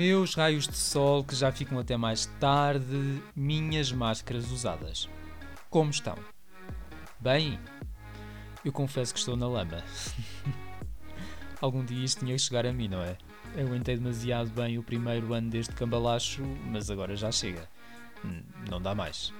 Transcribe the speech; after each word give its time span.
Meus 0.00 0.34
raios 0.34 0.66
de 0.66 0.78
sol 0.78 1.22
que 1.22 1.34
já 1.34 1.52
ficam 1.52 1.78
até 1.78 1.94
mais 1.94 2.24
tarde, 2.40 3.22
minhas 3.36 3.92
máscaras 3.92 4.50
usadas. 4.50 5.06
Como 5.68 5.90
estão? 5.90 6.16
Bem? 7.18 7.60
Eu 8.64 8.72
confesso 8.72 9.12
que 9.12 9.18
estou 9.18 9.36
na 9.36 9.46
lama. 9.46 9.84
Algum 11.60 11.84
dia 11.84 12.02
isto 12.02 12.20
tinha 12.20 12.34
que 12.34 12.40
chegar 12.40 12.64
a 12.64 12.72
mim, 12.72 12.88
não 12.88 13.02
é? 13.02 13.18
Eu 13.54 13.66
aguentei 13.66 13.94
demasiado 13.94 14.48
bem 14.48 14.78
o 14.78 14.82
primeiro 14.82 15.34
ano 15.34 15.50
deste 15.50 15.74
cambalacho, 15.74 16.44
mas 16.64 16.90
agora 16.90 17.14
já 17.14 17.30
chega. 17.30 17.68
Hum, 18.24 18.40
não 18.70 18.80
dá 18.80 18.94
mais. 18.94 19.34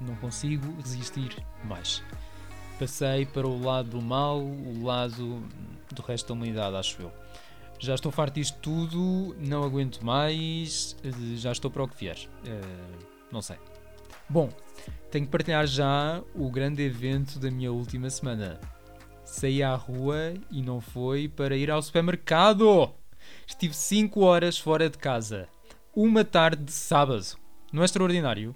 Não 0.00 0.14
consigo 0.14 0.72
resistir 0.82 1.44
mais. 1.64 2.00
Passei 2.78 3.26
para 3.26 3.48
o 3.48 3.60
lado 3.60 3.90
do 3.90 4.00
mal, 4.00 4.38
o 4.38 4.84
lado 4.84 5.42
do 5.92 6.02
resto 6.02 6.28
da 6.28 6.34
humanidade, 6.34 6.76
acho 6.76 7.02
eu. 7.02 7.25
Já 7.78 7.94
estou 7.94 8.10
farto 8.10 8.34
disto 8.34 8.58
tudo, 8.60 9.36
não 9.38 9.62
aguento 9.62 10.04
mais, 10.04 10.96
eh, 11.04 11.36
já 11.36 11.52
estou 11.52 11.70
para 11.70 11.84
o 11.84 11.88
que 11.88 11.96
vier. 11.96 12.16
Uh, 12.44 13.06
não 13.30 13.42
sei. 13.42 13.56
Bom, 14.28 14.48
tenho 15.10 15.26
que 15.26 15.30
partilhar 15.30 15.66
já 15.66 16.22
o 16.34 16.50
grande 16.50 16.82
evento 16.82 17.38
da 17.38 17.50
minha 17.50 17.70
última 17.70 18.08
semana. 18.10 18.58
Saí 19.24 19.62
à 19.62 19.74
rua 19.74 20.34
e 20.50 20.62
não 20.62 20.80
foi 20.80 21.28
para 21.28 21.56
ir 21.56 21.70
ao 21.70 21.82
supermercado! 21.82 22.92
Estive 23.46 23.74
5 23.74 24.20
horas 24.20 24.58
fora 24.58 24.88
de 24.88 24.98
casa. 24.98 25.48
Uma 25.94 26.24
tarde 26.24 26.64
de 26.64 26.72
sábado. 26.72 27.36
Não 27.72 27.82
é 27.82 27.84
extraordinário? 27.84 28.54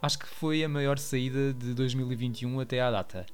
Acho 0.00 0.18
que 0.18 0.26
foi 0.26 0.62
a 0.62 0.68
maior 0.68 0.98
saída 0.98 1.52
de 1.52 1.74
2021 1.74 2.60
até 2.60 2.80
à 2.80 2.90
data. 2.90 3.26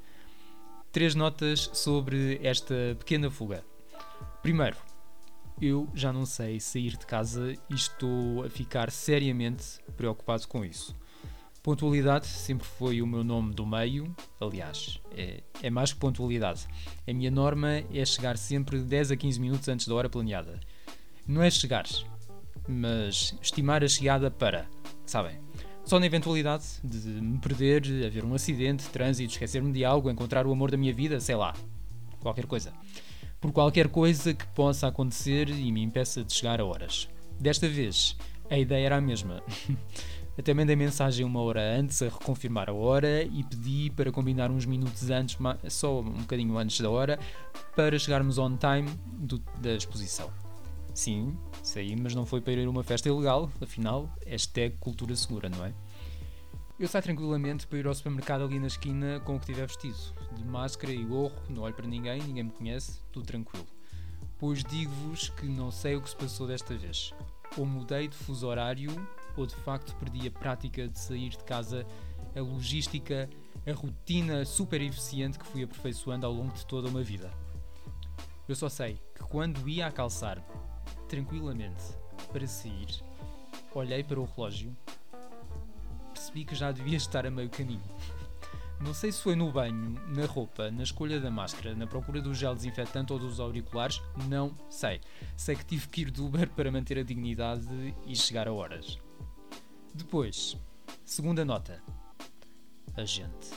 Três 0.90 1.14
notas 1.14 1.70
sobre 1.72 2.40
esta 2.42 2.74
pequena 2.98 3.30
fuga. 3.30 3.64
Primeiro, 4.42 4.76
eu 5.60 5.88
já 5.94 6.12
não 6.12 6.26
sei 6.26 6.60
sair 6.60 6.96
de 6.96 7.06
casa 7.06 7.54
e 7.70 7.74
estou 7.74 8.44
a 8.44 8.50
ficar 8.50 8.90
seriamente 8.90 9.78
preocupado 9.96 10.46
com 10.48 10.64
isso. 10.64 10.96
Pontualidade 11.62 12.26
sempre 12.26 12.66
foi 12.66 13.00
o 13.00 13.06
meu 13.06 13.24
nome 13.24 13.54
do 13.54 13.64
meio, 13.64 14.14
aliás, 14.38 15.00
é, 15.16 15.42
é 15.62 15.70
mais 15.70 15.94
que 15.94 15.98
pontualidade. 15.98 16.66
A 17.08 17.12
minha 17.12 17.30
norma 17.30 17.82
é 17.90 18.04
chegar 18.04 18.36
sempre 18.36 18.78
10 18.78 19.12
a 19.12 19.16
15 19.16 19.40
minutos 19.40 19.68
antes 19.68 19.88
da 19.88 19.94
hora 19.94 20.10
planeada. 20.10 20.60
Não 21.26 21.42
é 21.42 21.50
chegar, 21.50 21.86
mas 22.68 23.34
estimar 23.40 23.82
a 23.82 23.88
chegada 23.88 24.30
para, 24.30 24.68
sabem? 25.06 25.40
Só 25.86 25.98
na 25.98 26.04
eventualidade 26.04 26.64
de 26.82 27.08
me 27.08 27.38
perder, 27.38 27.82
haver 28.06 28.24
um 28.26 28.34
acidente, 28.34 28.88
trânsito, 28.90 29.32
esquecer-me 29.32 29.72
de 29.72 29.86
algo, 29.86 30.10
encontrar 30.10 30.46
o 30.46 30.52
amor 30.52 30.70
da 30.70 30.76
minha 30.76 30.92
vida, 30.92 31.18
sei 31.18 31.36
lá, 31.36 31.54
qualquer 32.20 32.44
coisa. 32.44 32.74
Por 33.44 33.52
qualquer 33.52 33.88
coisa 33.88 34.32
que 34.32 34.46
possa 34.54 34.86
acontecer 34.86 35.50
e 35.50 35.70
me 35.70 35.82
impeça 35.82 36.24
de 36.24 36.32
chegar 36.32 36.62
a 36.62 36.64
horas. 36.64 37.10
Desta 37.38 37.68
vez, 37.68 38.16
a 38.48 38.56
ideia 38.56 38.86
era 38.86 38.96
a 38.96 39.02
mesma. 39.02 39.42
Até 40.38 40.54
mandei 40.54 40.74
mensagem 40.74 41.26
uma 41.26 41.42
hora 41.42 41.78
antes 41.78 42.00
a 42.00 42.06
reconfirmar 42.06 42.70
a 42.70 42.72
hora 42.72 43.22
e 43.22 43.44
pedi 43.44 43.90
para 43.90 44.10
combinar 44.10 44.50
uns 44.50 44.64
minutos 44.64 45.10
antes, 45.10 45.36
só 45.68 46.00
um 46.00 46.20
bocadinho 46.22 46.56
antes 46.56 46.80
da 46.80 46.88
hora, 46.88 47.18
para 47.76 47.98
chegarmos 47.98 48.38
on 48.38 48.56
time 48.56 48.88
do, 49.12 49.38
da 49.60 49.74
exposição. 49.74 50.30
Sim, 50.94 51.36
saí, 51.62 51.94
mas 51.96 52.14
não 52.14 52.24
foi 52.24 52.40
para 52.40 52.54
ir 52.54 52.66
a 52.66 52.70
uma 52.70 52.82
festa 52.82 53.10
ilegal, 53.10 53.50
afinal, 53.60 54.08
hashtag 54.26 54.74
cultura 54.80 55.14
segura, 55.14 55.50
não 55.50 55.66
é? 55.66 55.74
Eu 56.76 56.88
saio 56.88 57.04
tranquilamente 57.04 57.68
para 57.68 57.78
ir 57.78 57.86
ao 57.86 57.94
supermercado 57.94 58.42
ali 58.42 58.58
na 58.58 58.66
esquina 58.66 59.20
com 59.20 59.36
o 59.36 59.40
que 59.40 59.46
tiver 59.46 59.64
vestido, 59.64 59.96
de 60.32 60.44
máscara 60.44 60.92
e 60.92 61.04
gorro, 61.04 61.40
não 61.48 61.62
olho 61.62 61.72
para 61.72 61.86
ninguém, 61.86 62.20
ninguém 62.20 62.42
me 62.42 62.50
conhece, 62.50 63.00
tudo 63.12 63.24
tranquilo. 63.24 63.64
Pois 64.40 64.64
digo-vos 64.64 65.28
que 65.28 65.46
não 65.46 65.70
sei 65.70 65.94
o 65.94 66.02
que 66.02 66.10
se 66.10 66.16
passou 66.16 66.48
desta 66.48 66.74
vez. 66.76 67.14
Ou 67.56 67.64
mudei 67.64 68.08
de 68.08 68.16
fuso 68.16 68.48
horário, 68.48 68.90
ou 69.36 69.46
de 69.46 69.54
facto 69.54 69.94
perdi 69.94 70.26
a 70.26 70.32
prática 70.32 70.88
de 70.88 70.98
sair 70.98 71.28
de 71.28 71.44
casa, 71.44 71.86
a 72.34 72.40
logística, 72.40 73.30
a 73.64 73.72
rotina 73.72 74.44
super 74.44 74.82
eficiente 74.82 75.38
que 75.38 75.46
fui 75.46 75.62
aperfeiçoando 75.62 76.26
ao 76.26 76.32
longo 76.32 76.52
de 76.54 76.66
toda 76.66 76.88
uma 76.88 77.04
vida. 77.04 77.30
Eu 78.48 78.56
só 78.56 78.68
sei 78.68 78.98
que 79.14 79.22
quando 79.22 79.68
ia 79.68 79.86
a 79.86 79.92
calçar 79.92 80.44
tranquilamente 81.08 81.84
para 82.32 82.48
sair, 82.48 82.88
olhei 83.72 84.02
para 84.02 84.20
o 84.20 84.24
relógio, 84.24 84.76
percebi 86.34 86.44
que 86.44 86.54
já 86.54 86.72
devia 86.72 86.96
estar 86.96 87.24
a 87.24 87.30
meio 87.30 87.48
caminho. 87.48 87.82
Não 88.80 88.92
sei 88.92 89.12
se 89.12 89.22
foi 89.22 89.36
no 89.36 89.52
banho, 89.52 89.94
na 90.08 90.26
roupa, 90.26 90.70
na 90.70 90.82
escolha 90.82 91.20
da 91.20 91.30
máscara, 91.30 91.74
na 91.76 91.86
procura 91.86 92.20
do 92.20 92.34
gel 92.34 92.54
desinfetante 92.54 93.12
ou 93.12 93.18
dos 93.18 93.38
auriculares, 93.38 94.02
não 94.28 94.54
sei. 94.68 95.00
Sei 95.36 95.54
que 95.54 95.64
tive 95.64 95.88
que 95.88 96.00
ir 96.02 96.10
de 96.10 96.20
Uber 96.20 96.50
para 96.50 96.72
manter 96.72 96.98
a 96.98 97.04
dignidade 97.04 97.94
e 98.04 98.16
chegar 98.16 98.48
a 98.48 98.52
horas. 98.52 98.98
Depois, 99.94 100.56
segunda 101.04 101.44
nota. 101.44 101.80
A 102.96 103.04
gente. 103.04 103.50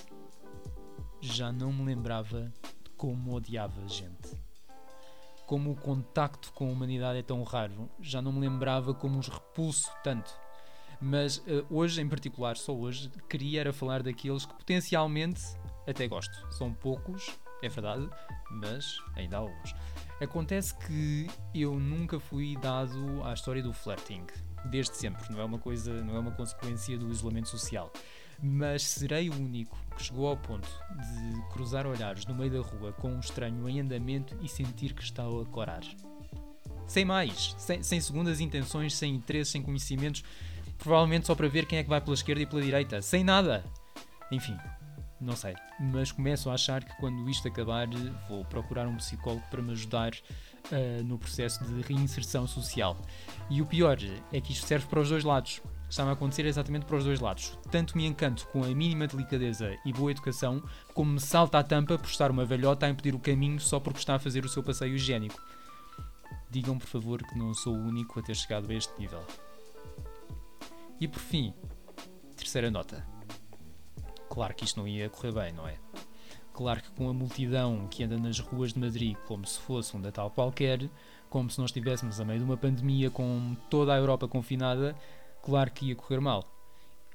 Já 1.19 1.51
não 1.51 1.73
me 1.73 1.83
lembrava 1.83 2.53
de 2.83 2.91
como 2.91 3.35
odiava 3.35 3.81
a 3.83 3.87
gente 3.87 4.37
como 5.47 5.71
o 5.71 5.75
contacto 5.77 6.51
com 6.51 6.67
a 6.67 6.71
humanidade 6.71 7.19
é 7.19 7.23
tão 7.23 7.41
raro, 7.41 7.89
já 8.01 8.21
não 8.21 8.33
me 8.33 8.41
lembrava 8.41 8.93
como 8.93 9.17
os 9.17 9.29
repulso 9.29 9.89
tanto. 10.03 10.29
Mas 11.00 11.38
uh, 11.38 11.66
hoje, 11.69 12.02
em 12.02 12.08
particular, 12.08 12.58
só 12.58 12.75
hoje, 12.75 13.12
queria 13.30 13.62
era 13.62 13.74
falar 13.74 14.02
daqueles 14.02 14.46
que 14.46 14.53
potencialmente 14.53 15.41
até 15.88 16.08
gosto. 16.08 16.35
São 16.52 16.74
poucos, 16.74 17.38
é 17.62 17.69
verdade, 17.69 18.09
mas 18.50 19.00
ainda 19.16 19.38
há 19.38 19.40
alguns. 19.40 19.75
Acontece 20.22 20.75
que 20.75 21.28
eu 21.53 21.80
nunca 21.80 22.19
fui 22.19 22.58
dado 22.58 23.24
à 23.24 23.34
história 23.34 23.62
do 23.62 23.72
flirting, 23.72 24.25
desde 24.66 24.96
sempre, 24.97 25.31
não 25.31 25.40
é 25.40 25.46
uma 25.46 25.59
coisa, 25.59 25.94
não 26.03 26.16
é 26.16 26.19
uma 26.19 26.31
consequência 26.31 26.97
do 26.97 27.12
isolamento 27.12 27.50
social 27.50 27.91
mas 28.41 28.84
serei 28.84 29.29
o 29.29 29.34
único 29.34 29.78
que 29.96 30.03
chegou 30.03 30.28
ao 30.28 30.38
ponto 30.38 30.68
de 30.91 31.41
cruzar 31.52 31.88
olhares 31.88 32.25
no 32.25 32.35
meio 32.35 32.52
da 32.52 32.62
rua 32.62 32.94
com 32.94 33.09
um 33.12 33.19
estranho 33.19 33.68
em 33.68 33.79
andamento 33.79 34.38
e 34.41 34.47
sentir 34.47 34.94
que 34.94 35.02
está 35.02 35.24
a 35.24 35.46
corar. 35.46 35.81
Sem 36.88 37.03
mais, 37.03 37.56
sem, 37.58 37.84
sem 37.84 38.00
segundas 38.00 38.40
intenções, 38.40 38.96
sem 38.96 39.16
interesse, 39.16 39.52
sem 39.52 39.62
conhecimentos, 39.62 40.24
provavelmente 40.77 41.27
só 41.27 41.35
para 41.35 41.47
ver 41.47 41.65
quem 41.65 41.79
é 41.79 41.83
que 41.83 41.89
vai 41.89 42.01
pela 42.01 42.13
esquerda 42.13 42.41
e 42.41 42.45
pela 42.45 42.61
direita, 42.61 43.01
sem 43.01 43.23
nada. 43.23 43.63
Enfim, 44.31 44.57
não 45.19 45.35
sei, 45.35 45.55
mas 45.79 46.11
começo 46.11 46.49
a 46.49 46.53
achar 46.53 46.83
que 46.83 46.95
quando 46.97 47.29
isto 47.29 47.47
acabar 47.47 47.88
vou 48.29 48.45
procurar 48.45 48.87
um 48.87 48.95
psicólogo 48.97 49.43
para 49.49 49.61
me 49.61 49.71
ajudar 49.71 50.11
uh, 50.13 51.03
no 51.03 51.17
processo 51.17 51.63
de 51.63 51.81
reinserção 51.81 52.45
social. 52.47 52.97
E 53.49 53.61
o 53.61 53.66
pior 53.66 53.97
é 54.31 54.41
que 54.41 54.51
isto 54.51 54.66
serve 54.66 54.87
para 54.87 54.99
os 54.99 55.09
dois 55.09 55.23
lados 55.23 55.61
está-me 55.89 56.09
a 56.09 56.13
acontecer 56.13 56.45
exatamente 56.45 56.85
para 56.85 56.97
os 56.97 57.03
dois 57.03 57.19
lados. 57.19 57.57
Tanto 57.71 57.97
me 57.97 58.05
encanto 58.05 58.47
com 58.47 58.63
a 58.63 58.67
mínima 58.67 59.07
delicadeza 59.07 59.75
e 59.85 59.93
boa 59.93 60.11
educação, 60.11 60.61
como 60.93 61.13
me 61.13 61.19
salta 61.19 61.59
a 61.59 61.63
tampa 61.63 61.97
por 61.97 62.09
estar 62.09 62.29
uma 62.29 62.45
velhota 62.45 62.85
a 62.85 62.89
impedir 62.89 63.16
o 63.16 63.19
caminho 63.19 63.59
só 63.59 63.79
porque 63.79 63.99
está 63.99 64.16
a 64.16 64.19
fazer 64.19 64.45
o 64.45 64.49
seu 64.49 64.63
passeio 64.63 64.95
higiênico. 64.95 65.41
Digam 66.49 66.77
por 66.77 66.87
favor 66.87 67.23
que 67.23 67.37
não 67.37 67.53
sou 67.53 67.73
o 67.73 67.87
único 67.87 68.19
a 68.19 68.23
ter 68.23 68.35
chegado 68.35 68.69
a 68.69 68.73
este 68.73 68.93
nível. 68.99 69.25
E 71.00 71.08
por 71.08 71.19
fim, 71.19 71.53
terceira 72.35 72.72
nota. 72.72 73.06
Claro 74.30 74.56
que 74.56 74.66
isto 74.66 74.80
não 74.80 74.88
ia 74.88 75.09
correr 75.09 75.31
bem, 75.31 75.53
não 75.53 75.68
é? 75.68 75.78
Claro 76.52 76.81
que 76.81 76.90
com 76.90 77.08
a 77.08 77.13
multidão 77.13 77.88
que 77.88 78.03
anda 78.03 78.18
nas 78.18 78.40
ruas 78.40 78.74
de 78.74 78.80
Madrid 78.80 79.16
como 79.28 79.46
se 79.46 79.59
fosse 79.59 79.96
um 79.96 80.00
Natal 80.00 80.31
qualquer, 80.31 80.90
como 81.30 81.52
se 81.52 81.59
nós 81.59 81.69
estivéssemos 81.69 82.19
a 82.19 82.25
meio 82.25 82.40
de 82.40 82.46
uma 82.46 82.58
pandemia 82.58 83.12
com 83.12 83.56
toda 83.69 83.94
a 83.94 83.97
Europa 83.97 84.28
confinada, 84.28 84.96
claro 85.44 85.72
que 85.72 85.85
ia 85.85 85.96
correr 85.96 86.19
mal. 86.19 86.44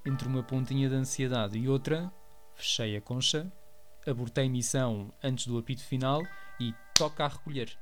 Entre 0.06 0.28
uma 0.28 0.44
pontinha 0.44 0.88
de 0.88 0.94
ansiedade 0.94 1.58
e 1.58 1.68
outra, 1.68 2.12
fechei 2.54 2.96
a 2.96 3.00
concha, 3.00 3.52
abortei 4.06 4.48
missão 4.48 5.12
antes 5.20 5.48
do 5.48 5.58
apito 5.58 5.82
final 5.82 6.22
e 6.60 6.72
toca 6.94 7.24
a 7.24 7.28
recolher. 7.28 7.76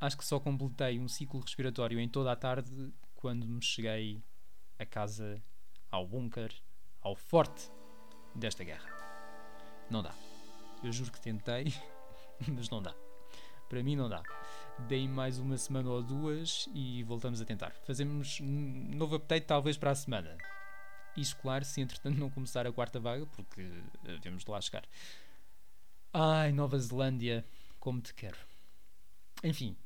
Acho 0.00 0.16
que 0.16 0.24
só 0.24 0.40
completei 0.40 0.98
um 0.98 1.06
ciclo 1.06 1.40
respiratório 1.40 2.00
em 2.00 2.08
toda 2.08 2.32
a 2.32 2.36
tarde 2.36 2.94
quando 3.14 3.46
me 3.46 3.62
cheguei 3.62 4.22
a 4.82 4.86
casa, 4.86 5.42
ao 5.90 6.06
bunker, 6.06 6.52
ao 7.00 7.14
forte 7.14 7.70
desta 8.34 8.64
guerra. 8.64 8.90
Não 9.90 10.02
dá. 10.02 10.14
Eu 10.82 10.92
juro 10.92 11.12
que 11.12 11.20
tentei, 11.20 11.74
mas 12.48 12.68
não 12.70 12.82
dá. 12.82 12.94
Para 13.68 13.82
mim 13.82 13.96
não 13.96 14.08
dá 14.08 14.22
dei 14.78 15.08
mais 15.08 15.38
uma 15.38 15.56
semana 15.56 15.90
ou 15.90 16.02
duas 16.02 16.68
e 16.74 17.02
voltamos 17.02 17.40
a 17.40 17.44
tentar. 17.44 17.72
Fazemos 17.84 18.40
um 18.40 18.94
novo 18.94 19.16
update 19.16 19.46
talvez 19.46 19.76
para 19.76 19.90
a 19.90 19.94
semana. 19.94 20.36
Isto, 21.16 21.36
claro, 21.36 21.64
se 21.64 21.80
entretanto 21.80 22.18
não 22.18 22.30
começar 22.30 22.66
a 22.66 22.72
quarta 22.72 22.98
vaga, 22.98 23.26
porque 23.26 23.70
devemos 24.02 24.44
de 24.44 24.50
lá 24.50 24.60
chegar. 24.60 24.84
Ai, 26.12 26.52
Nova 26.52 26.78
Zelândia, 26.78 27.44
como 27.78 28.00
te 28.00 28.14
quero. 28.14 28.38
Enfim, 29.44 29.76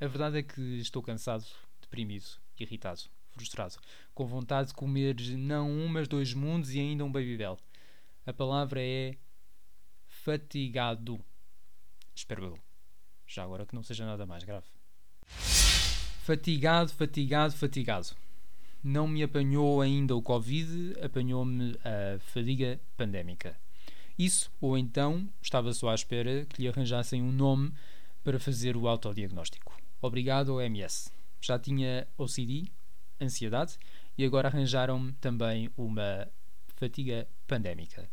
a 0.00 0.06
verdade 0.06 0.38
é 0.38 0.42
que 0.42 0.60
estou 0.78 1.02
cansado, 1.02 1.44
deprimido, 1.80 2.26
irritado, 2.58 3.02
frustrado, 3.36 3.76
com 4.14 4.26
vontade 4.26 4.68
de 4.68 4.74
comer 4.74 5.14
não 5.36 5.70
um, 5.70 5.86
mas 5.86 6.08
dois 6.08 6.32
mundos 6.32 6.74
e 6.74 6.80
ainda 6.80 7.04
um 7.04 7.12
Babybel. 7.12 7.58
A 8.26 8.32
palavra 8.32 8.80
é 8.82 9.14
fatigado. 10.08 11.20
Espero 12.14 12.44
eu. 12.44 12.58
Já 13.26 13.44
agora 13.44 13.66
que 13.66 13.74
não 13.74 13.82
seja 13.82 14.06
nada 14.06 14.24
mais 14.24 14.42
grave. 14.42 14.66
Fatigado, 15.26 16.90
fatigado, 16.90 17.54
fatigado. 17.54 18.08
Não 18.82 19.06
me 19.06 19.22
apanhou 19.22 19.80
ainda 19.80 20.16
o 20.16 20.22
Covid, 20.22 20.96
apanhou-me 21.02 21.76
a 21.84 22.18
fadiga 22.18 22.80
pandémica. 22.96 23.56
Isso, 24.18 24.50
ou 24.60 24.78
então 24.78 25.28
estava 25.42 25.72
só 25.74 25.90
à 25.90 25.94
espera 25.94 26.46
que 26.46 26.62
lhe 26.62 26.68
arranjassem 26.68 27.22
um 27.22 27.30
nome 27.30 27.72
para 28.24 28.40
fazer 28.40 28.76
o 28.76 28.88
autodiagnóstico. 28.88 29.76
Obrigado, 30.00 30.54
OMS. 30.54 31.10
Já 31.40 31.58
tinha 31.58 32.08
OCD, 32.16 32.70
ansiedade, 33.20 33.78
e 34.16 34.24
agora 34.24 34.48
arranjaram-me 34.48 35.12
também 35.14 35.70
uma 35.76 36.28
fatiga 36.76 37.26
pandémica. 37.46 38.08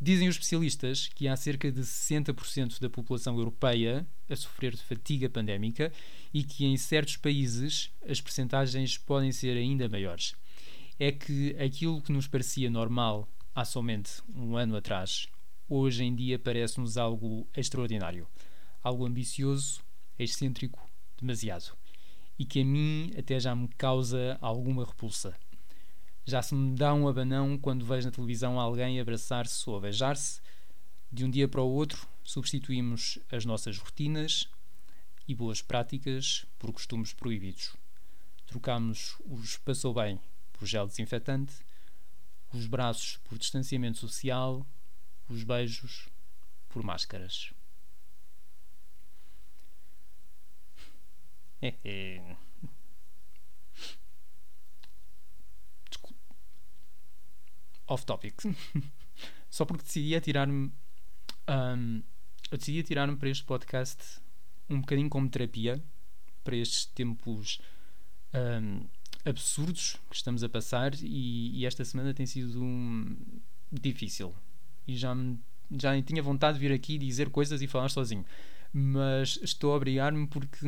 Dizem 0.00 0.28
os 0.28 0.34
especialistas 0.34 1.08
que 1.08 1.28
há 1.28 1.36
cerca 1.36 1.70
de 1.70 1.80
60% 1.80 2.80
da 2.80 2.90
população 2.90 3.38
europeia 3.38 4.06
a 4.28 4.36
sofrer 4.36 4.74
de 4.74 4.82
fatiga 4.82 5.30
pandémica 5.30 5.92
e 6.32 6.42
que 6.42 6.66
em 6.66 6.76
certos 6.76 7.16
países 7.16 7.90
as 8.06 8.20
percentagens 8.20 8.98
podem 8.98 9.30
ser 9.32 9.56
ainda 9.56 9.88
maiores. 9.88 10.34
É 10.98 11.10
que 11.12 11.56
aquilo 11.58 12.02
que 12.02 12.12
nos 12.12 12.26
parecia 12.26 12.68
normal 12.68 13.28
há 13.54 13.64
somente 13.64 14.20
um 14.34 14.56
ano 14.56 14.76
atrás, 14.76 15.28
hoje 15.68 16.04
em 16.04 16.14
dia 16.14 16.38
parece-nos 16.38 16.98
algo 16.98 17.48
extraordinário, 17.56 18.28
algo 18.82 19.06
ambicioso, 19.06 19.80
excêntrico, 20.18 20.90
demasiado, 21.18 21.76
e 22.38 22.44
que 22.44 22.60
a 22.60 22.64
mim 22.64 23.12
até 23.18 23.38
já 23.38 23.54
me 23.54 23.68
causa 23.68 24.36
alguma 24.40 24.84
repulsa. 24.84 25.34
Já 26.26 26.42
se 26.42 26.54
me 26.54 26.74
dá 26.74 26.94
um 26.94 27.06
abanão 27.06 27.58
quando 27.58 27.84
vejo 27.84 28.06
na 28.06 28.12
televisão 28.12 28.58
alguém 28.58 28.98
abraçar-se 28.98 29.68
ou 29.68 29.80
beijar-se. 29.80 30.40
De 31.12 31.24
um 31.24 31.30
dia 31.30 31.46
para 31.46 31.60
o 31.60 31.70
outro, 31.70 32.08
substituímos 32.24 33.18
as 33.30 33.44
nossas 33.44 33.78
rotinas 33.78 34.48
e 35.28 35.34
boas 35.34 35.62
práticas 35.62 36.44
por 36.58 36.72
costumes 36.72 37.12
proibidos. 37.12 37.76
Trocamos 38.46 39.16
os 39.24 39.56
passou 39.58 39.94
bem 39.94 40.18
por 40.52 40.66
gel 40.66 40.86
desinfetante, 40.86 41.54
os 42.52 42.66
braços 42.66 43.18
por 43.24 43.38
distanciamento 43.38 43.98
social, 43.98 44.66
os 45.28 45.44
beijos 45.44 46.08
por 46.68 46.82
máscaras. 46.82 47.53
Off 57.86 58.04
topic. 58.04 58.40
Só 59.50 59.64
porque 59.64 59.84
decidi 59.84 60.14
atirar-me. 60.16 60.72
Um, 61.48 62.02
eu 62.50 62.58
decidi 62.58 62.80
atirar-me 62.80 63.16
para 63.16 63.28
este 63.28 63.44
podcast 63.44 64.20
um 64.68 64.80
bocadinho 64.80 65.08
como 65.08 65.28
terapia 65.28 65.82
para 66.42 66.56
estes 66.56 66.86
tempos 66.86 67.60
um, 68.34 68.86
absurdos 69.24 69.96
que 70.10 70.16
estamos 70.16 70.42
a 70.42 70.48
passar 70.48 70.94
e, 71.02 71.58
e, 71.58 71.66
esta 71.66 71.84
semana 71.84 72.14
tem 72.14 72.26
sido 72.26 72.62
um, 72.62 73.16
difícil 73.70 74.34
e 74.86 74.96
já 74.96 75.14
me, 75.14 75.38
já 75.78 76.00
tinha 76.02 76.22
vontade 76.22 76.58
de 76.58 76.66
vir 76.66 76.74
aqui 76.74 76.98
dizer 76.98 77.30
coisas 77.30 77.60
e 77.62 77.66
falar 77.66 77.88
sozinho 77.88 78.24
mas 78.72 79.38
estou 79.42 79.72
a 79.72 79.76
obrigar-me 79.76 80.26
porque 80.26 80.66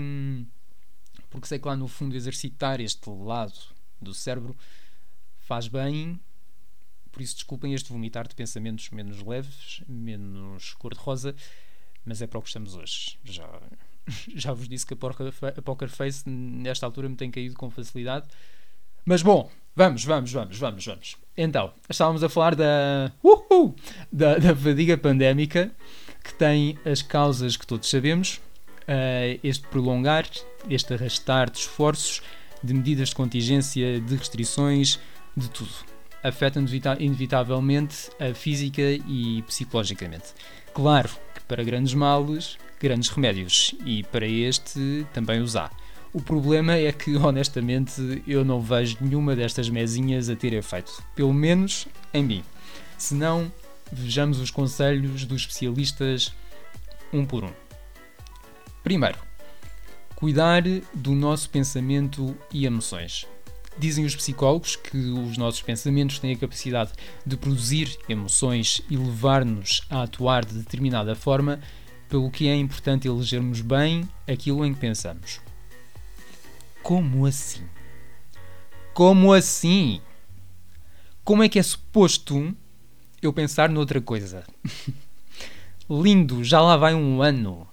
porque 1.31 1.46
sei 1.46 1.58
que 1.58 1.69
lá 1.69 1.76
no 1.76 1.88
fundo 1.88 2.17
exercitar 2.17 2.81
este 2.81 3.08
lado 3.11 3.55
do 4.00 4.14
cérebro 4.14 4.56
faz 5.38 5.69
bem 5.69 6.20
por 7.17 7.23
isso, 7.23 7.34
desculpem 7.34 7.73
este 7.73 7.90
vomitar 7.90 8.28
de 8.28 8.34
pensamentos 8.34 8.90
menos 8.90 9.23
leves, 9.23 9.81
menos 9.88 10.75
cor-de-rosa, 10.75 11.34
mas 12.05 12.20
é 12.20 12.26
para 12.26 12.38
o 12.38 12.43
que 12.43 12.49
estamos 12.49 12.76
hoje. 12.76 13.19
Já, 13.25 13.49
já 14.37 14.52
vos 14.52 14.69
disse 14.69 14.84
que 14.84 14.93
a, 14.93 14.96
porca, 14.99 15.32
a 15.56 15.62
Poker 15.62 15.88
Face, 15.88 16.28
nesta 16.28 16.84
altura, 16.84 17.08
me 17.08 17.17
tem 17.17 17.31
caído 17.31 17.55
com 17.55 17.70
facilidade. 17.70 18.28
Mas 19.02 19.23
bom, 19.23 19.50
vamos, 19.75 20.05
vamos, 20.05 20.31
vamos, 20.31 20.58
vamos, 20.58 20.84
vamos. 20.84 21.17
Então, 21.34 21.73
estávamos 21.88 22.23
a 22.23 22.28
falar 22.28 22.55
da, 22.55 23.11
uhul, 23.23 23.75
da, 24.12 24.37
da 24.37 24.55
fadiga 24.55 24.99
pandémica, 24.99 25.75
que 26.23 26.34
tem 26.34 26.78
as 26.84 27.00
causas 27.00 27.56
que 27.56 27.67
todos 27.67 27.88
sabemos, 27.88 28.43
uh, 28.88 29.41
este 29.43 29.67
prolongar, 29.69 30.27
este 30.69 30.94
arrastar 30.94 31.50
de 31.50 31.59
esforços, 31.59 32.23
de 32.62 32.75
medidas 32.75 33.11
de 33.11 33.15
contingência, 33.15 34.00
de 34.00 34.17
restrições, 34.17 34.99
de 35.37 35.49
tudo 35.50 35.97
afeta-nos 36.27 36.73
inevitavelmente 36.99 38.11
a 38.19 38.35
física 38.35 38.83
e 38.83 39.43
psicologicamente. 39.43 40.35
Claro 40.75 41.09
que 41.35 41.41
para 41.47 41.62
grandes 41.62 41.94
males, 41.94 42.59
grandes 42.81 43.09
remédios, 43.09 43.75
e 43.85 44.03
para 44.05 44.27
este 44.27 45.06
também 45.12 45.41
os 45.41 45.56
há. 45.56 45.71
O 46.12 46.21
problema 46.21 46.75
é 46.75 46.91
que, 46.93 47.15
honestamente, 47.17 48.23
eu 48.27 48.44
não 48.44 48.61
vejo 48.61 48.97
nenhuma 49.00 49.37
destas 49.37 49.69
mesinhas 49.69 50.29
a 50.29 50.37
ter 50.37 50.53
efeito, 50.53 51.03
pelo 51.15 51.33
menos 51.33 51.87
em 52.12 52.25
mim. 52.25 52.44
Se 52.99 53.15
não, 53.15 53.53
vejamos 53.93 54.41
os 54.41 54.50
conselhos 54.50 55.25
dos 55.25 55.43
especialistas 55.43 56.33
um 57.12 57.25
por 57.25 57.44
um. 57.44 57.66
Primeiro, 58.87 59.19
cuidar 60.15 60.62
do 60.94 61.11
nosso 61.11 61.50
pensamento 61.50 62.37
e 62.53 62.67
emoções. 62.67 63.27
Dizem 63.77 64.05
os 64.05 64.15
psicólogos 64.15 64.77
que 64.77 64.97
os 64.97 65.37
nossos 65.37 65.61
pensamentos 65.61 66.21
têm 66.21 66.33
a 66.33 66.38
capacidade 66.38 66.93
de 67.27 67.37
produzir 67.37 67.99
emoções 68.09 68.81
e 68.88 68.97
levar-nos 68.97 69.85
a 69.91 70.05
atuar 70.05 70.44
de 70.44 70.55
determinada 70.55 71.17
forma, 71.17 71.59
pelo 72.09 72.31
que 72.31 72.47
é 72.47 72.55
importante 72.55 73.09
elegermos 73.09 73.61
bem 73.61 74.09
aquilo 74.25 74.65
em 74.65 74.73
que 74.73 74.79
pensamos. 74.79 75.41
Como 76.81 77.27
assim? 77.27 77.65
Como 78.94 79.33
assim? 79.33 80.00
Como 81.25 81.43
é 81.43 81.49
que 81.49 81.59
é 81.59 81.62
suposto 81.65 82.56
eu 83.21 83.33
pensar 83.33 83.69
noutra 83.69 84.00
coisa? 84.00 84.47
Lindo, 85.91 86.44
já 86.44 86.61
lá 86.61 86.77
vai 86.77 86.94
um 86.94 87.21
ano. 87.21 87.67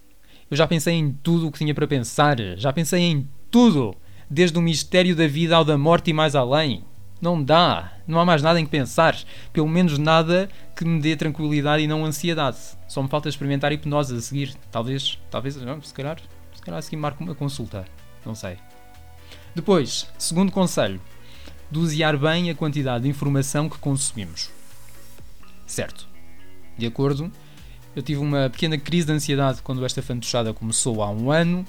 Eu 0.53 0.57
já 0.57 0.67
pensei 0.67 0.93
em 0.93 1.11
tudo 1.11 1.47
o 1.47 1.51
que 1.51 1.57
tinha 1.57 1.73
para 1.73 1.87
pensar. 1.87 2.37
Já 2.57 2.71
pensei 2.71 3.01
em 3.01 3.27
tudo 3.49 3.95
desde 4.29 4.55
o 4.55 4.61
mistério 4.61 5.15
da 5.15 5.25
vida 5.25 5.55
ao 5.55 5.65
da 5.65 5.79
morte 5.79 6.11
e 6.11 6.13
mais 6.13 6.35
além. 6.35 6.83
Não 7.19 7.43
dá, 7.43 7.93
não 8.05 8.19
há 8.19 8.25
mais 8.25 8.43
nada 8.43 8.59
em 8.59 8.63
que 8.63 8.69
pensar, 8.69 9.17
pelo 9.51 9.67
menos 9.67 9.97
nada 9.97 10.47
que 10.75 10.85
me 10.85 11.01
dê 11.01 11.15
tranquilidade 11.15 11.81
e 11.81 11.87
não 11.87 12.05
ansiedade. 12.05 12.57
Só 12.87 13.01
me 13.01 13.09
falta 13.09 13.29
experimentar 13.29 13.71
hipnose 13.71 14.15
a 14.15 14.21
seguir. 14.21 14.53
Talvez, 14.71 15.17
talvez, 15.31 15.55
não, 15.55 15.81
se 15.81 15.91
calhar, 15.91 16.19
se 16.53 16.61
calhar 16.61 16.77
a 16.77 16.81
seguir 16.83 16.97
marco 16.97 17.23
uma 17.23 17.33
consulta. 17.33 17.83
Não 18.23 18.35
sei. 18.35 18.57
Depois, 19.55 20.07
segundo 20.19 20.51
conselho, 20.51 21.01
dosear 21.71 22.15
bem 22.15 22.51
a 22.51 22.55
quantidade 22.55 23.05
de 23.05 23.09
informação 23.09 23.67
que 23.67 23.79
consumimos. 23.79 24.51
Certo. 25.65 26.07
De 26.77 26.85
acordo, 26.85 27.31
eu 27.95 28.01
tive 28.01 28.19
uma 28.19 28.49
pequena 28.49 28.77
crise 28.77 29.07
de 29.07 29.13
ansiedade 29.13 29.61
quando 29.61 29.85
esta 29.85 30.01
fantochada 30.01 30.53
começou 30.53 31.01
há 31.01 31.09
um 31.09 31.31
ano, 31.31 31.65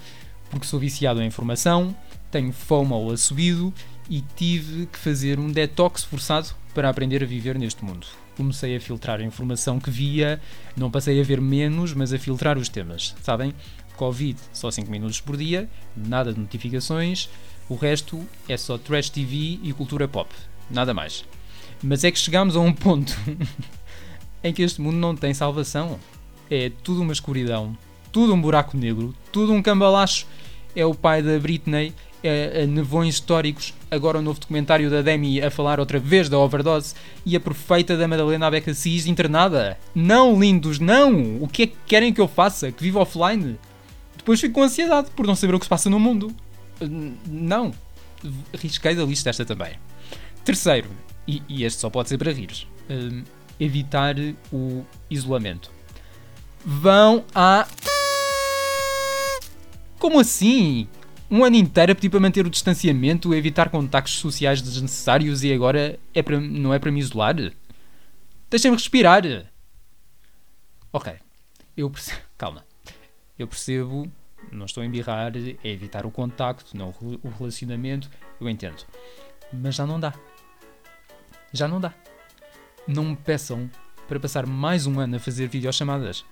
porque 0.50 0.66
sou 0.66 0.78
viciado 0.78 1.20
em 1.22 1.26
informação 1.26 1.94
tenho 2.34 2.52
fome 2.52 2.92
ao 2.92 3.12
assobido 3.12 3.72
e 4.10 4.20
tive 4.20 4.86
que 4.86 4.98
fazer 4.98 5.38
um 5.38 5.52
detox 5.52 6.02
forçado 6.02 6.48
para 6.74 6.90
aprender 6.90 7.22
a 7.22 7.26
viver 7.26 7.56
neste 7.56 7.84
mundo. 7.84 8.08
Comecei 8.36 8.76
a 8.76 8.80
filtrar 8.80 9.20
a 9.20 9.22
informação 9.22 9.78
que 9.78 9.88
via, 9.88 10.40
não 10.76 10.90
passei 10.90 11.20
a 11.20 11.22
ver 11.22 11.40
menos, 11.40 11.94
mas 11.94 12.12
a 12.12 12.18
filtrar 12.18 12.58
os 12.58 12.68
temas. 12.68 13.14
Sabem? 13.22 13.54
Covid 13.96 14.36
só 14.52 14.68
5 14.68 14.90
minutos 14.90 15.20
por 15.20 15.36
dia, 15.36 15.70
nada 15.96 16.32
de 16.32 16.40
notificações, 16.40 17.30
o 17.68 17.76
resto 17.76 18.26
é 18.48 18.56
só 18.56 18.76
trash 18.76 19.10
TV 19.10 19.60
e 19.62 19.72
cultura 19.72 20.08
pop, 20.08 20.28
nada 20.68 20.92
mais. 20.92 21.24
Mas 21.80 22.02
é 22.02 22.10
que 22.10 22.18
chegamos 22.18 22.56
a 22.56 22.60
um 22.60 22.72
ponto 22.72 23.16
em 24.44 24.52
que 24.52 24.62
este 24.62 24.80
mundo 24.80 24.98
não 24.98 25.16
tem 25.16 25.32
salvação. 25.32 25.98
É 26.50 26.70
tudo 26.82 27.00
uma 27.00 27.12
escuridão, 27.12 27.76
tudo 28.12 28.34
um 28.34 28.40
buraco 28.40 28.76
negro, 28.76 29.14
tudo 29.32 29.52
um 29.52 29.62
cambalacho. 29.62 30.26
É 30.76 30.84
o 30.84 30.94
pai 30.94 31.22
da 31.22 31.38
Britney 31.38 31.94
uh, 32.24 32.66
nevões 32.66 33.14
históricos, 33.14 33.74
agora 33.90 34.18
o 34.18 34.20
um 34.20 34.24
novo 34.24 34.40
documentário 34.40 34.90
da 34.90 35.02
Demi 35.02 35.40
a 35.40 35.50
falar 35.50 35.78
outra 35.78 35.98
vez 35.98 36.28
da 36.28 36.38
overdose 36.38 36.94
e 37.24 37.36
a 37.36 37.40
perfeita 37.40 37.96
da 37.96 38.08
Madalena 38.08 38.46
Abecassis 38.46 39.06
internada. 39.06 39.78
Não, 39.94 40.38
lindos, 40.38 40.78
não! 40.78 41.42
O 41.42 41.48
que 41.48 41.62
é 41.62 41.66
que 41.66 41.76
querem 41.86 42.12
que 42.12 42.20
eu 42.20 42.28
faça? 42.28 42.72
Que 42.72 42.82
viva 42.82 43.00
offline? 43.00 43.58
Depois 44.16 44.40
fico 44.40 44.54
com 44.54 44.62
ansiedade 44.62 45.10
por 45.10 45.26
não 45.26 45.34
saber 45.34 45.54
o 45.54 45.58
que 45.58 45.66
se 45.66 45.70
passa 45.70 45.90
no 45.90 46.00
mundo. 46.00 46.34
Não. 47.26 47.72
Risquei 48.54 48.94
da 48.94 49.04
lista 49.04 49.30
esta 49.30 49.44
também. 49.44 49.74
Terceiro, 50.44 50.88
e, 51.28 51.42
e 51.48 51.64
este 51.64 51.80
só 51.80 51.90
pode 51.90 52.08
ser 52.08 52.18
para 52.18 52.32
uh, 52.32 53.24
evitar 53.58 54.14
o 54.52 54.84
isolamento. 55.10 55.70
Vão 56.64 57.24
a. 57.34 57.66
Como 59.98 60.20
assim? 60.20 60.88
um 61.30 61.44
ano 61.44 61.56
inteiro 61.56 61.90
a 61.92 61.94
pedir 61.94 62.10
para 62.10 62.20
manter 62.20 62.46
o 62.46 62.50
distanciamento, 62.50 63.34
evitar 63.34 63.68
contactos 63.68 64.14
sociais 64.14 64.62
desnecessários 64.62 65.42
e 65.42 65.52
agora 65.52 65.98
é 66.14 66.22
para, 66.22 66.40
não 66.40 66.72
é 66.72 66.78
para 66.78 66.92
me 66.92 67.00
isolar? 67.00 67.34
Deixem-me 68.48 68.76
respirar. 68.76 69.22
Ok, 70.92 71.12
eu 71.76 71.90
percebo. 71.90 72.20
Calma. 72.38 72.64
Eu 73.36 73.48
percebo 73.48 74.08
Não 74.52 74.66
estou 74.66 74.82
a 74.82 74.86
embirrar, 74.86 75.32
é 75.36 75.68
evitar 75.68 76.06
o 76.06 76.10
contacto, 76.10 76.76
não 76.76 76.94
o 77.00 77.28
relacionamento, 77.36 78.08
eu 78.40 78.48
entendo. 78.48 78.84
Mas 79.52 79.74
já 79.74 79.84
não 79.84 79.98
dá. 79.98 80.14
Já 81.52 81.66
não 81.66 81.80
dá. 81.80 81.92
Não 82.86 83.04
me 83.04 83.16
peçam 83.16 83.70
para 84.06 84.20
passar 84.20 84.46
mais 84.46 84.86
um 84.86 85.00
ano 85.00 85.16
a 85.16 85.18
fazer 85.18 85.48
videochamadas. 85.48 86.24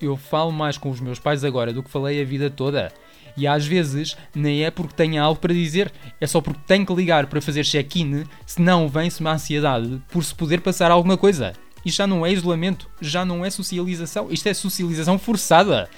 Eu 0.00 0.16
falo 0.16 0.50
mais 0.50 0.78
com 0.78 0.90
os 0.90 0.98
meus 0.98 1.18
pais 1.18 1.44
agora 1.44 1.74
do 1.74 1.82
que 1.82 1.90
falei 1.90 2.22
a 2.22 2.24
vida 2.24 2.48
toda. 2.48 2.90
E 3.36 3.46
às 3.46 3.66
vezes 3.66 4.16
nem 4.34 4.64
é 4.64 4.70
porque 4.70 4.94
tenha 4.94 5.22
algo 5.22 5.38
para 5.38 5.52
dizer, 5.52 5.92
é 6.18 6.26
só 6.26 6.40
porque 6.40 6.60
tenho 6.66 6.86
que 6.86 6.94
ligar 6.94 7.26
para 7.26 7.42
fazer 7.42 7.64
check-in, 7.64 8.24
senão 8.46 8.88
vem-se 8.88 9.20
uma 9.20 9.32
ansiedade 9.32 10.02
por 10.10 10.24
se 10.24 10.34
poder 10.34 10.62
passar 10.62 10.90
alguma 10.90 11.18
coisa. 11.18 11.52
Isto 11.84 11.98
já 11.98 12.06
não 12.06 12.24
é 12.24 12.32
isolamento, 12.32 12.88
já 13.00 13.24
não 13.24 13.44
é 13.44 13.50
socialização, 13.50 14.28
isto 14.30 14.48
é 14.48 14.54
socialização 14.54 15.18
forçada. 15.18 15.88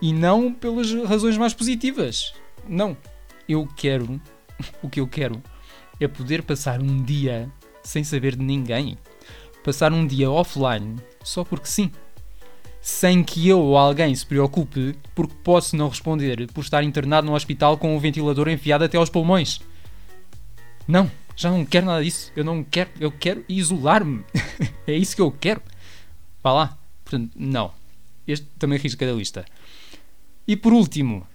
E 0.00 0.10
não 0.10 0.54
pelas 0.54 0.90
razões 1.04 1.36
mais 1.36 1.52
positivas. 1.52 2.32
Não. 2.66 2.96
Eu 3.46 3.68
quero, 3.76 4.20
o 4.82 4.88
que 4.88 5.00
eu 5.00 5.06
quero 5.06 5.42
é 6.00 6.08
poder 6.08 6.42
passar 6.42 6.80
um 6.80 7.02
dia 7.02 7.50
sem 7.82 8.02
saber 8.02 8.36
de 8.36 8.44
ninguém. 8.44 8.96
Passar 9.64 9.92
um 9.92 10.06
dia 10.06 10.30
offline 10.30 10.96
só 11.22 11.44
porque 11.44 11.66
sim 11.66 11.90
sem 12.80 13.22
que 13.22 13.46
eu 13.46 13.60
ou 13.60 13.76
alguém 13.76 14.14
se 14.14 14.24
preocupe, 14.24 14.96
porque 15.14 15.34
posso 15.44 15.76
não 15.76 15.88
responder 15.88 16.50
por 16.52 16.62
estar 16.62 16.82
internado 16.82 17.26
no 17.26 17.34
hospital 17.34 17.76
com 17.76 17.94
o 17.94 18.00
ventilador 18.00 18.48
enfiado 18.48 18.84
até 18.84 18.96
aos 18.96 19.10
pulmões. 19.10 19.60
Não, 20.88 21.10
já 21.36 21.50
não 21.50 21.64
quero 21.64 21.86
nada 21.86 22.02
disso. 22.02 22.32
Eu 22.34 22.44
não 22.44 22.64
quero, 22.64 22.90
eu 22.98 23.12
quero 23.12 23.44
isolar-me. 23.48 24.24
é 24.86 24.94
isso 24.94 25.14
que 25.14 25.22
eu 25.22 25.30
quero. 25.30 25.62
Vá 26.42 26.52
lá. 26.52 26.78
Portanto, 27.04 27.32
não. 27.36 27.72
Este 28.26 28.46
também 28.58 28.78
risca 28.78 29.06
da 29.06 29.12
lista. 29.12 29.44
E 30.46 30.56
por 30.56 30.72
último, 30.72 31.26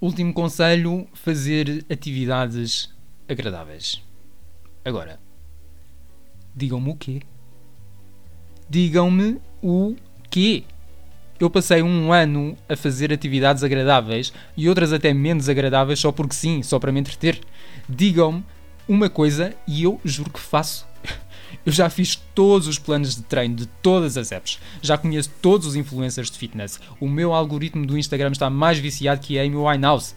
último 0.00 0.32
conselho: 0.32 1.06
fazer 1.14 1.84
atividades 1.90 2.92
agradáveis. 3.28 4.02
Agora, 4.84 5.18
digam-me 6.54 6.90
o 6.90 6.96
quê? 6.96 7.20
Digam-me 8.68 9.38
o 9.62 9.94
quê? 10.30 10.64
Eu 11.38 11.50
passei 11.50 11.82
um 11.82 12.12
ano 12.12 12.56
a 12.68 12.76
fazer 12.76 13.12
atividades 13.12 13.64
agradáveis 13.64 14.32
e 14.56 14.68
outras 14.68 14.92
até 14.92 15.12
menos 15.12 15.48
agradáveis 15.48 15.98
só 15.98 16.12
porque 16.12 16.34
sim, 16.34 16.62
só 16.62 16.78
para 16.78 16.92
me 16.92 17.00
entreter. 17.00 17.40
Digam-me 17.88 18.44
uma 18.88 19.10
coisa 19.10 19.54
e 19.66 19.82
eu 19.82 20.00
juro 20.04 20.30
que 20.30 20.40
faço. 20.40 20.86
Eu 21.64 21.72
já 21.72 21.88
fiz 21.88 22.16
todos 22.34 22.66
os 22.66 22.78
planos 22.78 23.14
de 23.14 23.22
treino 23.22 23.54
de 23.54 23.66
todas 23.66 24.18
as 24.18 24.32
apps. 24.32 24.58
Já 24.82 24.98
conheço 24.98 25.30
todos 25.40 25.66
os 25.68 25.76
influencers 25.76 26.30
de 26.30 26.36
fitness. 26.36 26.80
O 27.00 27.08
meu 27.08 27.32
algoritmo 27.32 27.86
do 27.86 27.96
Instagram 27.96 28.32
está 28.32 28.50
mais 28.50 28.78
viciado 28.78 29.20
que 29.20 29.38
a 29.38 29.42
Amy 29.42 29.56
Winehouse. 29.56 30.14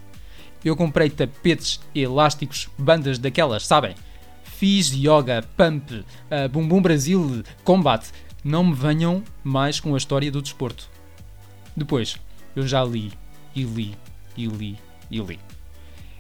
Eu 0.66 0.76
comprei 0.76 1.10
tapetes, 1.10 1.80
elásticos, 1.94 2.68
bandas 2.78 3.20
daquelas, 3.20 3.66
sabem? 3.66 3.96
Fiz 4.58 4.92
yoga, 4.92 5.46
pump, 5.56 5.92
uh, 5.92 6.50
bumbum 6.50 6.82
Brasil, 6.82 7.44
combat 7.64 8.12
não 8.44 8.64
me 8.64 8.74
venham 8.74 9.24
mais 9.44 9.80
com 9.80 9.94
a 9.94 9.98
história 10.00 10.32
do 10.32 10.42
desporto. 10.42 10.90
Depois, 11.76 12.18
eu 12.56 12.66
já 12.66 12.84
li, 12.84 13.14
e 13.56 13.62
li, 13.62 13.96
e 14.36 14.48
li, 14.48 14.76
e 15.12 15.20
li. 15.20 15.40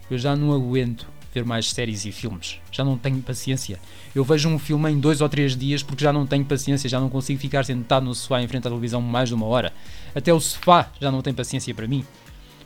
Eu 0.07 0.19
já 0.19 0.35
não 0.35 0.53
aguento 0.53 1.07
ver 1.33 1.43
mais 1.43 1.71
séries 1.71 2.05
e 2.05 2.11
filmes. 2.11 2.59
Já 2.71 2.83
não 2.83 2.95
tenho 2.95 3.23
paciência. 3.23 3.79
Eu 4.13 4.23
vejo 4.23 4.47
um 4.49 4.59
filme 4.59 4.91
em 4.91 4.99
dois 4.99 5.19
ou 5.19 5.27
três 5.27 5.57
dias 5.57 5.81
porque 5.81 6.03
já 6.03 6.13
não 6.13 6.27
tenho 6.27 6.45
paciência, 6.45 6.87
já 6.87 6.99
não 6.99 7.09
consigo 7.09 7.39
ficar 7.39 7.65
sentado 7.65 8.05
no 8.05 8.13
sofá 8.13 8.39
em 8.39 8.47
frente 8.47 8.67
à 8.67 8.69
televisão 8.69 9.01
mais 9.01 9.29
de 9.29 9.35
uma 9.35 9.47
hora. 9.47 9.73
Até 10.13 10.31
o 10.31 10.39
sofá 10.39 10.91
já 11.01 11.11
não 11.11 11.23
tem 11.23 11.33
paciência 11.33 11.73
para 11.73 11.87
mim. 11.87 12.05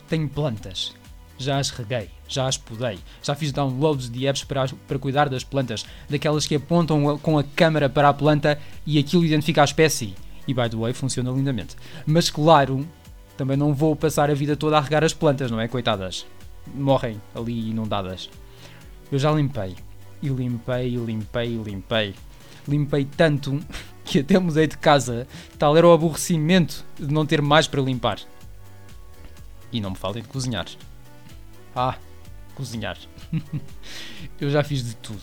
Tenho 0.06 0.28
plantas, 0.28 0.92
já 1.42 1.58
as 1.58 1.70
reguei, 1.70 2.08
já 2.28 2.46
as 2.46 2.56
podei, 2.56 2.98
já 3.22 3.34
fiz 3.34 3.52
downloads 3.52 4.08
de 4.08 4.26
apps 4.26 4.44
para, 4.44 4.66
para 4.88 4.98
cuidar 4.98 5.28
das 5.28 5.44
plantas, 5.44 5.84
daquelas 6.08 6.46
que 6.46 6.54
apontam 6.54 7.18
com 7.18 7.38
a 7.38 7.44
câmera 7.44 7.88
para 7.88 8.08
a 8.08 8.14
planta 8.14 8.58
e 8.86 8.98
aquilo 8.98 9.24
identifica 9.24 9.62
a 9.62 9.64
espécie. 9.64 10.14
E 10.46 10.54
by 10.54 10.68
the 10.68 10.76
way, 10.76 10.92
funciona 10.92 11.30
lindamente. 11.30 11.76
Mas 12.06 12.30
claro, 12.30 12.86
também 13.36 13.56
não 13.56 13.74
vou 13.74 13.94
passar 13.94 14.30
a 14.30 14.34
vida 14.34 14.56
toda 14.56 14.76
a 14.76 14.80
regar 14.80 15.04
as 15.04 15.14
plantas, 15.14 15.50
não 15.50 15.60
é? 15.60 15.68
Coitadas. 15.68 16.26
Morrem 16.74 17.20
ali 17.34 17.70
inundadas. 17.70 18.28
Eu 19.10 19.18
já 19.18 19.30
limpei. 19.30 19.76
E 20.22 20.28
limpei, 20.28 20.94
e 20.94 20.96
limpei, 20.96 21.54
e 21.54 21.56
limpei. 21.56 22.14
Limpei 22.68 23.04
tanto 23.04 23.60
que 24.04 24.20
até 24.20 24.38
mudei 24.38 24.66
de 24.66 24.78
casa. 24.78 25.26
Tal 25.58 25.76
era 25.76 25.86
o 25.86 25.92
aborrecimento 25.92 26.84
de 26.98 27.12
não 27.12 27.26
ter 27.26 27.42
mais 27.42 27.66
para 27.66 27.82
limpar. 27.82 28.18
E 29.72 29.80
não 29.80 29.90
me 29.90 29.96
falem 29.96 30.22
de 30.22 30.28
cozinhar. 30.28 30.66
Ah, 31.74 31.96
cozinhar. 32.54 32.98
eu 34.40 34.50
já 34.50 34.62
fiz 34.62 34.84
de 34.84 34.94
tudo: 34.96 35.22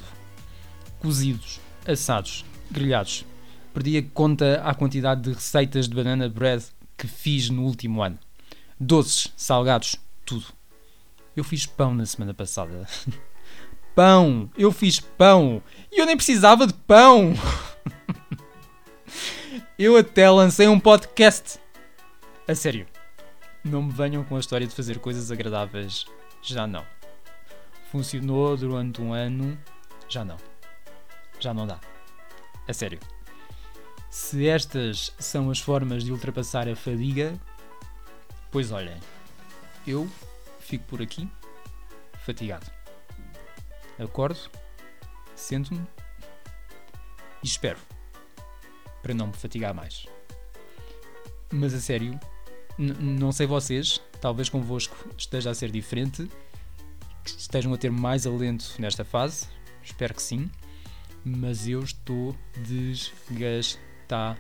cozidos, 1.00 1.60
assados, 1.88 2.46
grelhados. 2.72 3.26
Perdi 3.74 3.98
a 3.98 4.04
conta 4.04 4.62
à 4.64 4.74
quantidade 4.74 5.22
de 5.22 5.34
receitas 5.34 5.88
de 5.88 5.96
banana 5.96 6.28
bread 6.28 6.66
que 6.98 7.08
fiz 7.08 7.50
no 7.50 7.64
último 7.64 8.02
ano. 8.02 8.18
Doces, 8.80 9.32
salgados, 9.38 9.96
tudo. 10.26 10.46
Eu 11.36 11.44
fiz 11.44 11.66
pão 11.66 11.94
na 11.94 12.06
semana 12.06 12.34
passada. 12.34 12.88
pão! 13.96 14.50
Eu 14.58 14.72
fiz 14.72 15.00
pão! 15.00 15.62
E 15.92 16.02
eu 16.02 16.06
nem 16.06 16.18
precisava 16.18 16.66
de 16.66 16.74
pão! 16.74 17.34
eu 19.78 19.96
até 19.96 20.30
lancei 20.30 20.68
um 20.68 20.80
podcast. 20.80 21.60
A 22.48 22.56
sério. 22.56 22.88
Não 23.64 23.84
me 23.84 23.92
venham 23.92 24.24
com 24.24 24.36
a 24.36 24.40
história 24.40 24.66
de 24.66 24.74
fazer 24.74 24.98
coisas 25.00 25.32
agradáveis 25.32 26.06
já 26.42 26.68
não. 26.68 26.86
Funcionou 27.92 28.56
durante 28.56 29.02
um 29.02 29.14
ano, 29.14 29.58
já 30.08 30.24
não. 30.24 30.38
Já 31.40 31.54
não 31.54 31.66
dá. 31.66 31.80
A 32.68 32.74
sério. 32.74 33.00
Se 34.10 34.48
estas 34.48 35.14
são 35.20 35.50
as 35.50 35.60
formas 35.60 36.04
de 36.04 36.12
ultrapassar 36.12 36.68
a 36.68 36.76
fadiga, 36.76 37.40
pois 38.52 38.72
olhem, 38.72 39.00
eu 39.86 40.10
fico 40.60 40.86
por 40.86 41.02
aqui, 41.02 41.30
fatigado. 42.26 42.66
Acordo, 44.00 44.40
sento-me 45.36 45.86
e 47.44 47.48
espero 47.48 47.80
para 49.02 49.14
não 49.14 49.28
me 49.28 49.34
fatigar 49.34 49.74
mais. 49.74 50.06
Mas 51.52 51.74
a 51.74 51.80
sério, 51.80 52.20
não 52.78 53.32
sei 53.32 53.48
vocês, 53.48 54.02
talvez 54.22 54.50
convosco 54.50 54.96
esteja 55.18 55.50
a 55.50 55.54
ser 55.54 55.72
diferente, 55.72 56.30
que 57.24 57.30
estejam 57.30 57.74
a 57.74 57.78
ter 57.78 57.92
mais 57.92 58.26
alento 58.26 58.76
nesta 58.80 59.04
fase, 59.04 59.48
espero 59.84 60.14
que 60.14 60.22
sim, 60.22 60.50
mas 61.24 61.68
eu 61.68 61.84
estou 61.84 62.36
desgastado. 62.58 64.38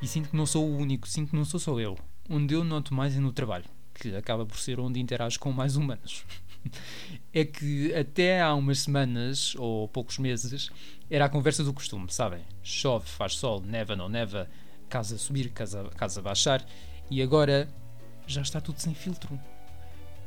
E 0.00 0.06
sinto 0.06 0.30
que 0.30 0.36
não 0.36 0.46
sou 0.46 0.68
o 0.68 0.76
único, 0.76 1.08
sinto 1.08 1.30
que 1.30 1.36
não 1.36 1.44
sou 1.44 1.58
só 1.60 1.78
eu. 1.80 1.96
Onde 2.28 2.54
eu 2.54 2.64
noto 2.64 2.92
mais 2.94 3.16
é 3.16 3.20
no 3.20 3.32
trabalho, 3.32 3.64
que 3.94 4.14
acaba 4.14 4.44
por 4.44 4.58
ser 4.58 4.80
onde 4.80 5.00
interajo 5.00 5.38
com 5.38 5.52
mais 5.52 5.76
humanos. 5.76 6.24
é 7.32 7.44
que 7.44 7.94
até 7.94 8.40
há 8.40 8.54
umas 8.54 8.80
semanas 8.80 9.54
ou 9.56 9.88
poucos 9.88 10.18
meses 10.18 10.70
era 11.10 11.26
a 11.26 11.28
conversa 11.28 11.62
do 11.62 11.72
costume, 11.72 12.10
sabem? 12.10 12.42
Chove, 12.62 13.06
faz 13.08 13.36
sol, 13.36 13.60
neva, 13.60 13.94
não 13.94 14.08
neva, 14.08 14.48
casa 14.88 15.18
subir, 15.18 15.50
casa, 15.50 15.84
casa 15.96 16.22
baixar, 16.22 16.66
e 17.10 17.22
agora 17.22 17.68
já 18.26 18.42
está 18.42 18.60
tudo 18.60 18.80
sem 18.80 18.94
filtro. 18.94 19.38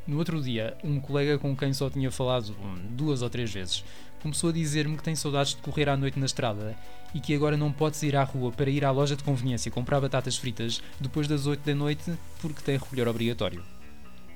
No 0.07 0.17
outro 0.17 0.41
dia, 0.41 0.77
um 0.83 1.01
colega 1.01 1.37
com 1.37 1.55
quem 1.55 1.73
só 1.73 1.89
tinha 1.89 2.09
falado 2.09 2.55
duas 2.91 3.21
ou 3.21 3.29
três 3.29 3.51
vezes 3.51 3.83
começou 4.21 4.49
a 4.49 4.53
dizer-me 4.53 4.97
que 4.97 5.03
tem 5.03 5.15
saudades 5.15 5.53
de 5.53 5.61
correr 5.61 5.87
à 5.89 5.95
noite 5.95 6.19
na 6.19 6.25
estrada 6.25 6.75
e 7.13 7.19
que 7.19 7.33
agora 7.33 7.55
não 7.55 7.71
pode 7.71 7.97
sair 7.97 8.15
à 8.15 8.23
rua 8.23 8.51
para 8.51 8.69
ir 8.69 8.83
à 8.83 8.91
loja 8.91 9.15
de 9.15 9.23
conveniência 9.23 9.71
comprar 9.71 10.01
batatas 10.01 10.37
fritas 10.37 10.81
depois 10.99 11.27
das 11.27 11.45
8 11.45 11.65
da 11.65 11.75
noite 11.75 12.11
porque 12.41 12.61
tem 12.61 12.77
recolher 12.77 13.07
obrigatório. 13.07 13.63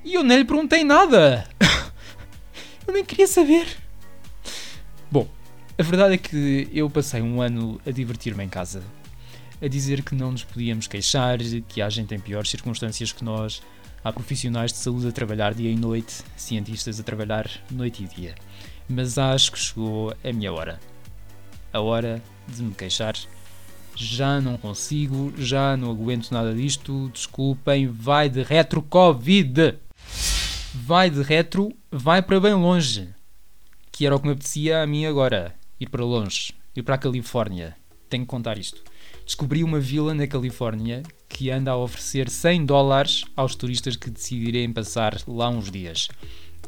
E 0.04 0.14
eu 0.14 0.24
nem 0.24 0.38
lhe 0.38 0.44
perguntei 0.44 0.84
nada! 0.84 1.48
eu 2.86 2.94
nem 2.94 3.04
queria 3.04 3.26
saber! 3.26 3.66
Bom, 5.10 5.28
a 5.78 5.82
verdade 5.82 6.14
é 6.14 6.18
que 6.18 6.68
eu 6.72 6.88
passei 6.88 7.20
um 7.20 7.40
ano 7.40 7.80
a 7.86 7.90
divertir-me 7.90 8.44
em 8.44 8.48
casa 8.48 8.82
a 9.62 9.68
dizer 9.68 10.02
que 10.02 10.16
não 10.16 10.32
nos 10.32 10.42
podíamos 10.42 10.88
queixar, 10.88 11.38
que 11.68 11.80
há 11.80 11.88
gente 11.88 12.12
em 12.12 12.18
piores 12.18 12.50
circunstâncias 12.50 13.12
que 13.12 13.22
nós, 13.22 13.62
há 14.02 14.12
profissionais 14.12 14.72
de 14.72 14.78
saúde 14.78 15.06
a 15.06 15.12
trabalhar 15.12 15.54
dia 15.54 15.70
e 15.70 15.76
noite, 15.76 16.24
cientistas 16.36 16.98
a 16.98 17.02
trabalhar 17.04 17.48
noite 17.70 18.02
e 18.02 18.08
dia. 18.08 18.34
Mas 18.88 19.16
acho 19.16 19.52
que 19.52 19.58
chegou 19.60 20.12
a 20.24 20.32
minha 20.32 20.52
hora. 20.52 20.80
A 21.72 21.80
hora 21.80 22.20
de 22.48 22.60
me 22.60 22.74
queixar. 22.74 23.14
Já 23.94 24.40
não 24.40 24.56
consigo, 24.56 25.32
já 25.38 25.76
não 25.76 25.92
aguento 25.92 26.32
nada 26.32 26.52
disto, 26.52 27.08
desculpem, 27.12 27.86
vai 27.86 28.28
de 28.28 28.42
retro 28.42 28.82
Covid! 28.82 29.76
Vai 30.74 31.08
de 31.08 31.22
retro, 31.22 31.72
vai 31.90 32.20
para 32.20 32.40
bem 32.40 32.54
longe. 32.54 33.10
Que 33.92 34.06
era 34.06 34.16
o 34.16 34.18
que 34.18 34.26
me 34.26 34.32
apetecia 34.32 34.82
a 34.82 34.86
mim 34.86 35.04
agora, 35.04 35.54
ir 35.78 35.88
para 35.88 36.04
longe, 36.04 36.52
ir 36.74 36.82
para 36.82 36.96
a 36.96 36.98
Califórnia. 36.98 37.76
Tenho 38.08 38.24
que 38.24 38.30
contar 38.30 38.58
isto. 38.58 38.82
Descobri 39.32 39.64
uma 39.64 39.80
vila 39.80 40.12
na 40.12 40.26
Califórnia 40.26 41.02
que 41.26 41.50
anda 41.50 41.70
a 41.70 41.76
oferecer 41.76 42.28
100 42.28 42.66
dólares 42.66 43.24
aos 43.34 43.54
turistas 43.54 43.96
que 43.96 44.10
decidirem 44.10 44.70
passar 44.70 45.18
lá 45.26 45.48
uns 45.48 45.70
dias. 45.70 46.08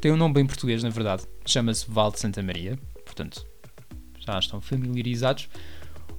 Tem 0.01 0.11
um 0.11 0.17
nome 0.17 0.33
bem 0.33 0.47
português, 0.47 0.83
na 0.83 0.89
verdade. 0.89 1.25
Chama-se 1.45 1.85
Val 1.87 2.11
de 2.11 2.21
Santa 2.21 2.43
Maria. 2.43 2.79
Portanto, 3.05 3.45
já 4.19 4.39
estão 4.39 4.63
familiarizados. 4.63 5.47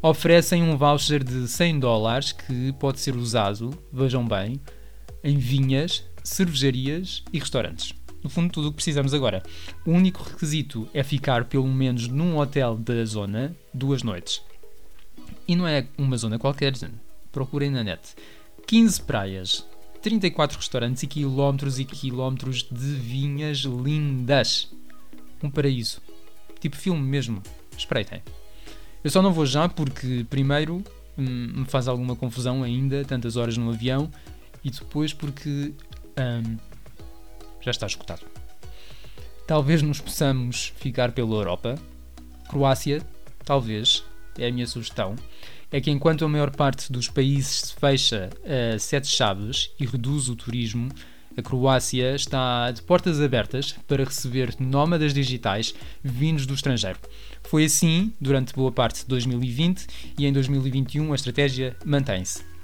Oferecem 0.04 0.62
um 0.62 0.78
voucher 0.78 1.24
de 1.24 1.48
100 1.48 1.80
dólares 1.80 2.32
que 2.32 2.72
pode 2.74 3.00
ser 3.00 3.16
usado, 3.16 3.76
vejam 3.92 4.24
bem, 4.28 4.62
em 5.24 5.40
vinhas, 5.40 6.06
cervejarias 6.24 7.24
e 7.34 7.40
restaurantes. 7.40 7.96
No 8.22 8.30
fundo, 8.30 8.52
tudo 8.52 8.68
o 8.68 8.70
que 8.70 8.76
precisamos 8.76 9.16
agora. 9.16 9.42
O 9.84 9.90
único 9.90 10.22
requisito 10.22 10.88
é 10.94 11.02
ficar 11.02 11.46
pelo 11.46 11.68
menos 11.68 12.08
num 12.08 12.38
hotel 12.38 12.78
da 12.78 13.04
zona 13.04 13.56
duas 13.74 14.04
noites. 14.04 14.45
E 15.48 15.56
não 15.56 15.68
é 15.68 15.86
uma 15.98 16.18
zona 16.18 16.40
qualquer, 16.40 16.74
procurem 17.32 17.70
na 17.70 17.84
net. 17.84 18.16
15 18.68 19.02
praias, 19.02 19.66
34 20.02 20.58
restaurantes 20.58 21.04
e 21.04 21.08
quilómetros 21.08 21.80
e 21.80 21.86
quilómetros 21.86 22.64
de 22.64 22.94
vinhas 22.94 23.60
lindas. 23.60 24.72
Um 25.44 25.50
paraíso. 25.50 26.02
Tipo 26.60 26.76
filme 26.76 27.02
mesmo. 27.02 27.44
Espreitem. 27.78 28.24
Eu 29.04 29.12
só 29.12 29.22
não 29.22 29.32
vou 29.32 29.46
já 29.46 29.70
porque, 29.70 30.26
primeiro, 30.30 30.84
hum, 31.18 31.60
me 31.62 31.66
faz 31.66 31.88
alguma 31.88 32.16
confusão 32.16 32.64
ainda, 32.64 33.06
tantas 33.06 33.36
horas 33.36 33.58
no 33.58 33.70
avião, 33.70 34.10
e 34.64 34.72
depois 34.72 35.14
porque 35.14 35.74
hum, 36.18 36.58
já 37.62 37.72
está 37.72 37.86
escutado. 37.86 38.26
Talvez 39.46 39.82
nos 39.82 40.02
possamos 40.02 40.74
ficar 40.78 41.12
pela 41.12 41.36
Europa. 41.36 41.76
Croácia, 42.50 43.06
talvez, 43.44 44.04
é 44.38 44.48
a 44.48 44.52
minha 44.52 44.68
sugestão. 44.68 45.16
É 45.72 45.82
que 45.82 45.92
enquanto 45.92 46.24
a 46.24 46.30
maior 46.30 46.52
parte 46.52 46.92
dos 46.92 47.10
países 47.10 47.62
se 47.62 47.76
fecha 47.76 48.30
a 48.46 48.80
sete 48.80 49.08
chaves 49.08 49.72
e 49.80 49.86
reduz 49.86 50.30
o 50.30 50.36
turismo, 50.36 50.90
a 51.38 51.42
Croácia 51.42 52.16
está 52.16 52.72
de 52.72 52.82
portas 52.82 53.20
abertas 53.20 53.76
para 53.88 54.06
receber 54.06 54.56
nómadas 54.60 55.14
digitais 55.14 55.76
vindos 56.02 56.46
do 56.46 56.54
estrangeiro. 56.54 57.00
Foi 57.44 57.66
assim 57.66 58.14
durante 58.22 58.54
boa 58.54 58.72
parte 58.72 59.02
de 59.02 59.08
2020 59.08 59.86
e 60.18 60.26
em 60.26 60.32
2021 60.32 61.12
a 61.12 61.16
estratégia 61.16 61.76
mantém-se. 61.84 62.55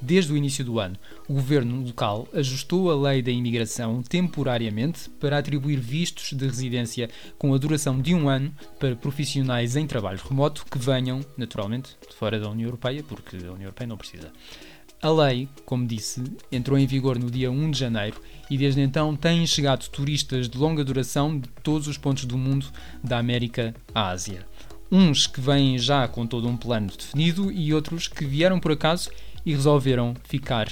Desde 0.00 0.32
o 0.32 0.36
início 0.36 0.64
do 0.64 0.78
ano, 0.78 0.96
o 1.26 1.34
governo 1.34 1.82
local 1.82 2.28
ajustou 2.34 2.90
a 2.90 3.10
lei 3.10 3.22
da 3.22 3.30
imigração 3.30 4.02
temporariamente 4.02 5.08
para 5.20 5.38
atribuir 5.38 5.80
vistos 5.80 6.32
de 6.32 6.44
residência 6.44 7.08
com 7.38 7.54
a 7.54 7.58
duração 7.58 8.00
de 8.00 8.14
um 8.14 8.28
ano 8.28 8.54
para 8.78 8.94
profissionais 8.94 9.74
em 9.74 9.86
trabalho 9.86 10.20
remoto 10.22 10.66
que 10.70 10.78
venham, 10.78 11.24
naturalmente, 11.36 11.96
de 12.08 12.14
fora 12.14 12.38
da 12.38 12.50
União 12.50 12.66
Europeia, 12.66 13.02
porque 13.02 13.36
a 13.36 13.52
União 13.52 13.62
Europeia 13.62 13.88
não 13.88 13.96
precisa. 13.96 14.30
A 15.00 15.10
lei, 15.10 15.48
como 15.64 15.86
disse, 15.86 16.22
entrou 16.50 16.78
em 16.78 16.86
vigor 16.86 17.18
no 17.18 17.30
dia 17.30 17.50
1 17.50 17.70
de 17.70 17.78
janeiro 17.78 18.20
e 18.50 18.56
desde 18.56 18.80
então 18.80 19.14
têm 19.14 19.46
chegado 19.46 19.88
turistas 19.88 20.48
de 20.48 20.58
longa 20.58 20.84
duração 20.84 21.38
de 21.38 21.48
todos 21.62 21.86
os 21.86 21.98
pontos 21.98 22.24
do 22.24 22.36
mundo, 22.36 22.66
da 23.04 23.18
América 23.18 23.74
à 23.94 24.08
Ásia. 24.08 24.46
Uns 24.90 25.26
que 25.26 25.40
vêm 25.40 25.78
já 25.78 26.06
com 26.08 26.26
todo 26.26 26.48
um 26.48 26.56
plano 26.56 26.86
definido 26.86 27.50
e 27.52 27.74
outros 27.74 28.08
que 28.08 28.24
vieram 28.24 28.58
por 28.58 28.72
acaso 28.72 29.10
e 29.46 29.52
resolveram 29.52 30.14
ficar 30.24 30.68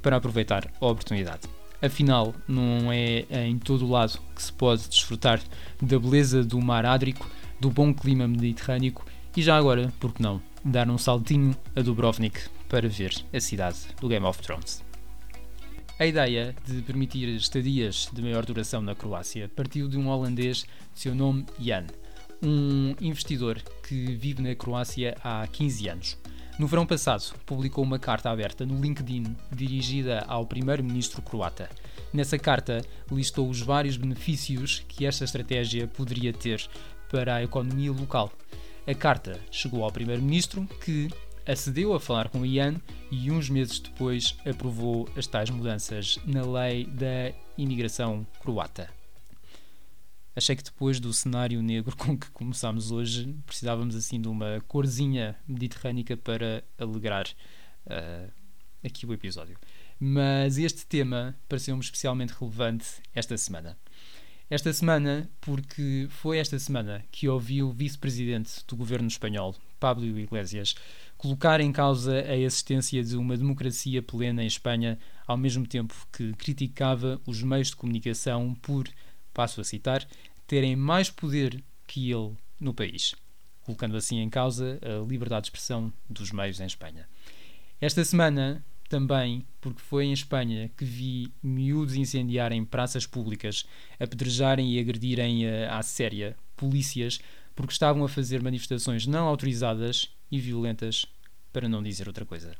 para 0.00 0.16
aproveitar 0.16 0.70
a 0.80 0.86
oportunidade. 0.86 1.48
Afinal, 1.80 2.34
não 2.46 2.92
é 2.92 3.24
em 3.46 3.58
todo 3.58 3.86
o 3.86 3.90
lado 3.90 4.18
que 4.36 4.42
se 4.42 4.52
pode 4.52 4.88
desfrutar 4.88 5.40
da 5.80 5.98
beleza 5.98 6.44
do 6.44 6.60
mar 6.60 6.84
Ádrico, 6.84 7.28
do 7.58 7.70
bom 7.70 7.92
clima 7.94 8.28
mediterrâneo 8.28 8.94
e 9.36 9.42
já 9.42 9.56
agora, 9.56 9.92
por 10.00 10.12
que 10.12 10.22
não, 10.22 10.42
dar 10.64 10.90
um 10.90 10.98
saltinho 10.98 11.56
a 11.76 11.80
Dubrovnik 11.80 12.40
para 12.68 12.88
ver 12.88 13.14
a 13.32 13.40
cidade 13.40 13.78
do 14.00 14.08
Game 14.08 14.26
of 14.26 14.42
Thrones. 14.42 14.84
A 15.98 16.06
ideia 16.06 16.54
de 16.66 16.82
permitir 16.82 17.28
estadias 17.28 18.08
de 18.12 18.22
maior 18.22 18.44
duração 18.44 18.82
na 18.82 18.94
Croácia 18.94 19.48
partiu 19.54 19.88
de 19.88 19.96
um 19.96 20.08
holandês 20.08 20.64
de 20.94 21.00
seu 21.00 21.14
nome 21.14 21.46
Jan, 21.58 21.86
um 22.42 22.94
investidor 23.00 23.60
que 23.86 24.16
vive 24.16 24.42
na 24.42 24.54
Croácia 24.54 25.16
há 25.22 25.46
15 25.46 25.88
anos. 25.88 26.18
No 26.58 26.66
verão 26.66 26.84
passado, 26.84 27.22
publicou 27.46 27.84
uma 27.84 28.00
carta 28.00 28.28
aberta 28.28 28.66
no 28.66 28.80
LinkedIn 28.80 29.36
dirigida 29.52 30.24
ao 30.26 30.44
primeiro-ministro 30.44 31.22
croata. 31.22 31.70
Nessa 32.12 32.36
carta, 32.36 32.84
listou 33.12 33.48
os 33.48 33.60
vários 33.60 33.96
benefícios 33.96 34.82
que 34.88 35.06
esta 35.06 35.24
estratégia 35.24 35.86
poderia 35.86 36.32
ter 36.32 36.68
para 37.08 37.36
a 37.36 37.44
economia 37.44 37.92
local. 37.92 38.32
A 38.88 38.92
carta 38.92 39.38
chegou 39.52 39.84
ao 39.84 39.92
primeiro-ministro, 39.92 40.66
que 40.84 41.08
acedeu 41.46 41.94
a 41.94 42.00
falar 42.00 42.28
com 42.28 42.44
Ian 42.44 42.74
e 43.08 43.30
uns 43.30 43.48
meses 43.48 43.78
depois 43.78 44.36
aprovou 44.44 45.08
as 45.16 45.28
tais 45.28 45.50
mudanças 45.50 46.18
na 46.26 46.42
lei 46.42 46.86
da 46.86 47.32
imigração 47.56 48.26
croata. 48.40 48.97
Achei 50.38 50.54
que 50.54 50.62
depois 50.62 51.00
do 51.00 51.12
cenário 51.12 51.60
negro 51.60 51.94
com 51.98 52.16
que 52.16 52.30
começámos 52.30 52.92
hoje, 52.92 53.34
precisávamos 53.44 53.96
assim 53.96 54.20
de 54.20 54.28
uma 54.28 54.62
corzinha 54.68 55.34
mediterrânica 55.48 56.16
para 56.16 56.62
alegrar 56.78 57.26
uh, 57.86 58.32
aqui 58.84 59.04
o 59.04 59.12
episódio. 59.12 59.58
Mas 59.98 60.56
este 60.56 60.86
tema 60.86 61.36
pareceu-me 61.48 61.82
especialmente 61.82 62.32
relevante 62.38 62.86
esta 63.12 63.36
semana. 63.36 63.76
Esta 64.48 64.72
semana, 64.72 65.28
porque 65.40 66.06
foi 66.08 66.38
esta 66.38 66.56
semana 66.56 67.04
que 67.10 67.28
ouvi 67.28 67.60
o 67.60 67.72
vice-presidente 67.72 68.64
do 68.68 68.76
governo 68.76 69.08
espanhol, 69.08 69.56
Pablo 69.80 70.06
Iglesias, 70.06 70.76
colocar 71.16 71.60
em 71.60 71.72
causa 71.72 72.14
a 72.14 72.36
existência 72.36 73.02
de 73.02 73.16
uma 73.16 73.36
democracia 73.36 74.00
plena 74.00 74.44
em 74.44 74.46
Espanha, 74.46 75.00
ao 75.26 75.36
mesmo 75.36 75.66
tempo 75.66 75.96
que 76.12 76.32
criticava 76.34 77.20
os 77.26 77.42
meios 77.42 77.70
de 77.70 77.76
comunicação 77.76 78.54
por, 78.54 78.88
passo 79.34 79.60
a 79.60 79.64
citar, 79.64 80.06
terem 80.48 80.74
mais 80.74 81.10
poder 81.10 81.62
que 81.86 82.10
ele 82.10 82.34
no 82.58 82.74
país, 82.74 83.14
colocando 83.60 83.96
assim 83.96 84.18
em 84.18 84.30
causa 84.30 84.80
a 84.82 85.06
liberdade 85.06 85.42
de 85.42 85.46
expressão 85.48 85.92
dos 86.08 86.32
meios 86.32 86.58
em 86.58 86.66
Espanha. 86.66 87.06
Esta 87.80 88.04
semana, 88.04 88.64
também 88.88 89.46
porque 89.60 89.80
foi 89.80 90.06
em 90.06 90.12
Espanha 90.12 90.70
que 90.76 90.84
vi 90.84 91.30
miúdos 91.42 91.94
incendiarem 91.94 92.64
praças 92.64 93.06
públicas, 93.06 93.66
apedrejarem 94.00 94.72
e 94.72 94.80
agredirem 94.80 95.46
à 95.66 95.82
séria 95.82 96.34
polícias 96.56 97.20
porque 97.54 97.72
estavam 97.72 98.02
a 98.04 98.08
fazer 98.08 98.42
manifestações 98.42 99.06
não 99.06 99.26
autorizadas 99.26 100.08
e 100.30 100.40
violentas, 100.40 101.04
para 101.52 101.68
não 101.68 101.82
dizer 101.82 102.08
outra 102.08 102.24
coisa. 102.24 102.56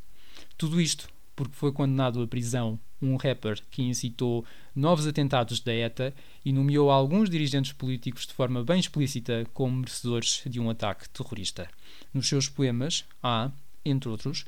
Tudo 0.57 0.81
isto 0.81 1.09
porque 1.39 1.55
foi 1.55 1.71
condenado 1.71 2.21
à 2.21 2.27
prisão 2.27 2.81
um 3.01 3.15
rapper 3.15 3.63
que 3.71 3.81
incitou 3.81 4.45
novos 4.75 5.07
atentados 5.07 5.61
da 5.61 5.73
ETA 5.73 6.13
e 6.45 6.53
nomeou 6.53 6.91
alguns 6.91 7.31
dirigentes 7.31 7.73
políticos 7.73 8.27
de 8.27 8.35
forma 8.35 8.65
bem 8.65 8.81
explícita 8.81 9.47
como 9.55 9.77
merecedores 9.77 10.43
de 10.45 10.59
um 10.59 10.69
ataque 10.69 11.09
terrorista. 11.11 11.71
Nos 12.13 12.29
seus 12.29 12.49
poemas 12.49 13.05
há, 13.23 13.53
entre 13.85 14.09
outros, 14.09 14.47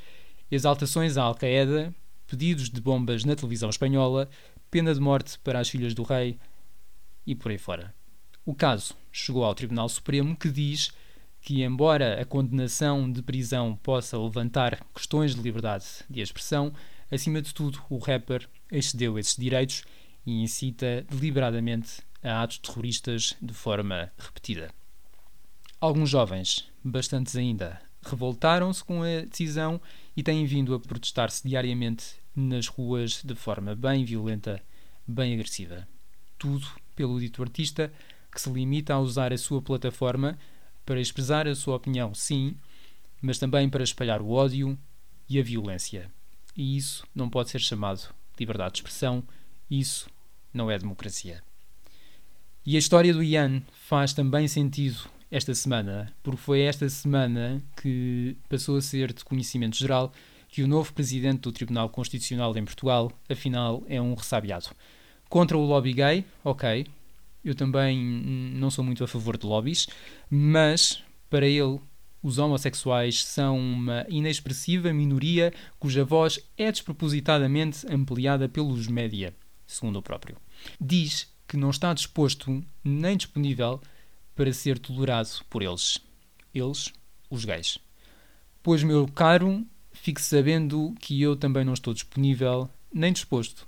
exaltações 0.51 1.17
à 1.17 1.23
Al-Qaeda, 1.23 1.95
pedidos 2.27 2.69
de 2.69 2.81
bombas 2.81 3.25
na 3.25 3.37
televisão 3.37 3.71
espanhola, 3.71 4.29
pena 4.69 4.93
de 4.93 4.99
morte 4.99 5.39
para 5.45 5.61
as 5.61 5.69
filhas 5.69 5.95
do 5.95 6.03
rei 6.03 6.41
e 7.25 7.37
por 7.37 7.53
aí 7.53 7.59
fora. 7.59 7.95
O 8.45 8.53
caso 8.53 8.97
chegou 9.13 9.45
ao 9.45 9.55
Tribunal 9.55 9.89
Supremo 9.89 10.35
que 10.35 10.51
diz 10.51 10.91
que, 11.41 11.63
embora 11.63 12.21
a 12.21 12.25
condenação 12.25 13.11
de 13.11 13.23
prisão 13.23 13.75
possa 13.83 14.19
levantar 14.19 14.85
questões 14.95 15.35
de 15.35 15.41
liberdade 15.41 15.87
de 16.09 16.21
expressão, 16.21 16.73
acima 17.11 17.41
de 17.41 17.55
tudo 17.55 17.81
o 17.89 17.99
rapper 17.99 18.49
excedeu 18.71 19.19
esses 19.19 19.37
direitos 19.37 19.85
e 20.27 20.43
incita 20.43 21.05
deliberadamente 21.11 22.03
a 22.23 22.43
atos 22.43 22.59
terroristas 22.59 23.35
de 23.41 23.55
forma 23.55 24.13
repetida. 24.19 24.71
Alguns 25.81 26.11
jovens, 26.11 26.69
bastantes 26.85 27.37
ainda, 27.37 27.81
revoltaram-se 28.03 28.85
com 28.85 29.03
a 29.03 29.25
decisão 29.27 29.81
e 30.17 30.23
têm 30.23 30.45
vindo 30.45 30.75
a 30.75 30.81
protestar-se 30.81 31.47
diariamente 31.49 32.17
nas 32.37 32.67
ruas 32.67 33.23
de 33.25 33.35
forma 33.35 33.75
bem 33.75 34.05
violenta, 34.05 34.63
bem 35.07 35.33
agressiva. 35.33 35.89
Tudo 36.39 36.67
pelo 36.95 37.19
dito 37.19 37.43
artista 37.43 37.91
que 38.31 38.41
se 38.41 38.51
limita 38.51 38.95
a 38.95 39.01
usar 39.01 39.33
a 39.33 39.39
sua 39.39 39.61
plataforma 39.61 40.39
para 40.91 41.01
expressar 41.01 41.47
a 41.47 41.55
sua 41.55 41.77
opinião, 41.77 42.13
sim, 42.13 42.57
mas 43.23 43.39
também 43.39 43.69
para 43.71 43.85
espalhar 43.85 44.21
o 44.21 44.33
ódio 44.33 44.77
e 45.29 45.39
a 45.39 45.43
violência. 45.43 46.11
E 46.57 46.77
isso 46.77 47.07
não 47.15 47.31
pode 47.31 47.49
ser 47.49 47.61
chamado 47.61 48.13
liberdade 48.37 48.73
de 48.73 48.79
expressão, 48.79 49.23
isso 49.71 50.11
não 50.53 50.69
é 50.69 50.77
democracia. 50.77 51.45
E 52.67 52.75
a 52.75 52.79
história 52.81 53.15
do 53.15 53.23
Ian 53.23 53.63
faz 53.73 54.13
também 54.13 54.49
sentido 54.49 55.09
esta 55.31 55.55
semana, 55.55 56.13
porque 56.25 56.41
foi 56.41 56.63
esta 56.63 56.89
semana 56.89 57.63
que 57.81 58.37
passou 58.49 58.77
a 58.77 58.83
ser 58.83 59.13
de 59.13 59.25
conhecimento 59.25 59.77
geral 59.77 60.13
que 60.49 60.65
o 60.65 60.67
novo 60.67 60.93
presidente 60.93 61.43
do 61.43 61.53
Tribunal 61.53 61.89
Constitucional 61.89 62.57
em 62.59 62.65
Portugal, 62.65 63.13
afinal, 63.29 63.85
é 63.87 64.03
um 64.03 64.15
ressabiado. 64.15 64.71
Contra 65.29 65.57
o 65.57 65.65
lobby 65.65 65.93
gay, 65.93 66.25
ok, 66.43 66.85
eu 67.45 67.55
também 67.55 67.99
não 68.55 68.71
sou 68.71 68.85
muito 68.85 69.03
a 69.03 69.09
favor 69.09 69.37
de 69.37 69.47
lobbies, 69.47 69.87
mas 70.29 71.03
para 71.29 71.47
ele 71.47 71.81
os 72.23 72.39
homossexuais 72.39 73.25
são 73.25 73.59
uma 73.59 74.05
inexpressiva 74.09 74.93
minoria 74.93 75.53
cuja 75.79 76.05
voz 76.05 76.39
é 76.57 76.71
despropositadamente 76.71 77.87
ampliada 77.91 78.49
pelos 78.49 78.87
média, 78.89 79.35
segundo 79.67 79.99
o 79.99 80.03
próprio. 80.03 80.37
Diz 80.79 81.33
que 81.49 81.57
não 81.57 81.71
está 81.71 81.95
disposto 81.95 82.63
nem 82.85 83.17
disponível 83.17 83.81
para 84.35 84.53
ser 84.53 84.79
tolerado 84.79 85.29
por 85.49 85.63
eles. 85.63 85.99
Eles, 86.55 86.93
os 87.31 87.45
gays. 87.45 87.79
Pois, 88.63 88.83
meu 88.83 89.09
caro, 89.09 89.67
fique 89.93 90.21
sabendo 90.21 90.95
que 91.01 91.21
eu 91.21 91.35
também 91.35 91.65
não 91.65 91.73
estou 91.73 91.95
disponível 91.95 92.69
nem 92.93 93.13
disposto 93.13 93.67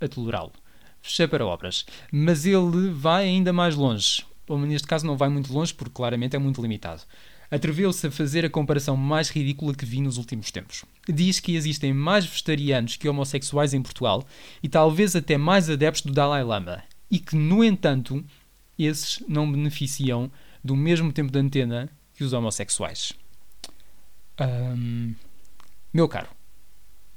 a 0.00 0.06
tolerá-lo. 0.06 0.52
Fechei 1.02 1.26
para 1.26 1.46
obras. 1.46 1.84
Mas 2.12 2.44
ele 2.44 2.90
vai 2.90 3.24
ainda 3.24 3.52
mais 3.52 3.74
longe. 3.74 4.24
Ou 4.48 4.58
neste 4.58 4.86
caso 4.88 5.06
não 5.06 5.16
vai 5.16 5.28
muito 5.28 5.52
longe 5.52 5.74
porque 5.74 5.94
claramente 5.94 6.36
é 6.36 6.38
muito 6.38 6.60
limitado 6.62 7.02
atreveu-se 7.50 8.06
a 8.06 8.10
fazer 8.10 8.44
a 8.44 8.50
comparação 8.50 8.96
mais 8.96 9.30
ridícula 9.30 9.74
que 9.74 9.86
vi 9.86 10.00
nos 10.00 10.16
últimos 10.18 10.50
tempos. 10.50 10.84
Diz 11.08 11.40
que 11.40 11.54
existem 11.54 11.92
mais 11.92 12.26
vegetarianos 12.26 12.96
que 12.96 13.08
homossexuais 13.08 13.74
em 13.74 13.82
Portugal 13.82 14.26
e 14.62 14.68
talvez 14.68 15.16
até 15.16 15.36
mais 15.36 15.70
adeptos 15.70 16.02
do 16.02 16.12
Dalai 16.12 16.44
Lama, 16.44 16.82
e 17.10 17.18
que, 17.18 17.34
no 17.34 17.64
entanto, 17.64 18.24
esses 18.78 19.22
não 19.26 19.50
beneficiam 19.50 20.30
do 20.62 20.76
mesmo 20.76 21.12
tempo 21.12 21.32
de 21.32 21.38
antena 21.38 21.88
que 22.14 22.24
os 22.24 22.32
homossexuais. 22.32 23.12
meu 25.92 26.08
caro, 26.08 26.28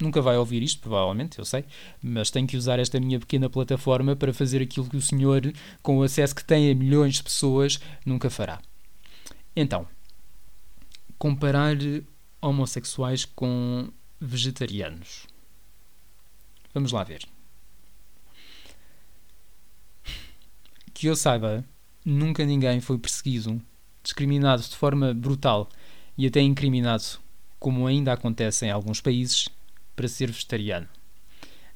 nunca 0.03 0.21
vai 0.21 0.37
ouvir 0.37 0.61
isto, 0.63 0.81
provavelmente, 0.81 1.39
eu 1.39 1.45
sei, 1.45 1.65
mas 2.01 2.29
tenho 2.29 2.47
que 2.47 2.57
usar 2.57 2.79
esta 2.79 2.99
minha 2.99 3.19
pequena 3.19 3.49
plataforma 3.49 4.15
para 4.15 4.33
fazer 4.33 4.61
aquilo 4.61 4.89
que 4.89 4.97
o 4.97 5.01
senhor, 5.01 5.53
com 5.81 5.99
o 5.99 6.03
acesso 6.03 6.35
que 6.35 6.43
tem 6.43 6.71
a 6.71 6.75
milhões 6.75 7.15
de 7.15 7.23
pessoas, 7.23 7.79
nunca 8.05 8.29
fará. 8.29 8.61
Então, 9.55 9.87
comparar 11.17 11.77
homossexuais 12.41 13.25
com 13.25 13.89
vegetarianos. 14.19 15.27
Vamos 16.73 16.91
lá 16.91 17.03
ver. 17.03 17.23
Que 20.93 21.07
eu 21.07 21.15
saiba, 21.15 21.65
nunca 22.05 22.45
ninguém 22.45 22.79
foi 22.79 22.97
perseguido, 22.97 23.61
discriminado 24.03 24.61
de 24.61 24.75
forma 24.75 25.13
brutal 25.13 25.69
e 26.17 26.27
até 26.27 26.41
incriminado, 26.41 27.19
como 27.59 27.87
ainda 27.87 28.13
acontece 28.13 28.65
em 28.65 28.71
alguns 28.71 29.01
países, 29.01 29.49
para 30.01 30.07
ser 30.07 30.31
vegetariano. 30.31 30.87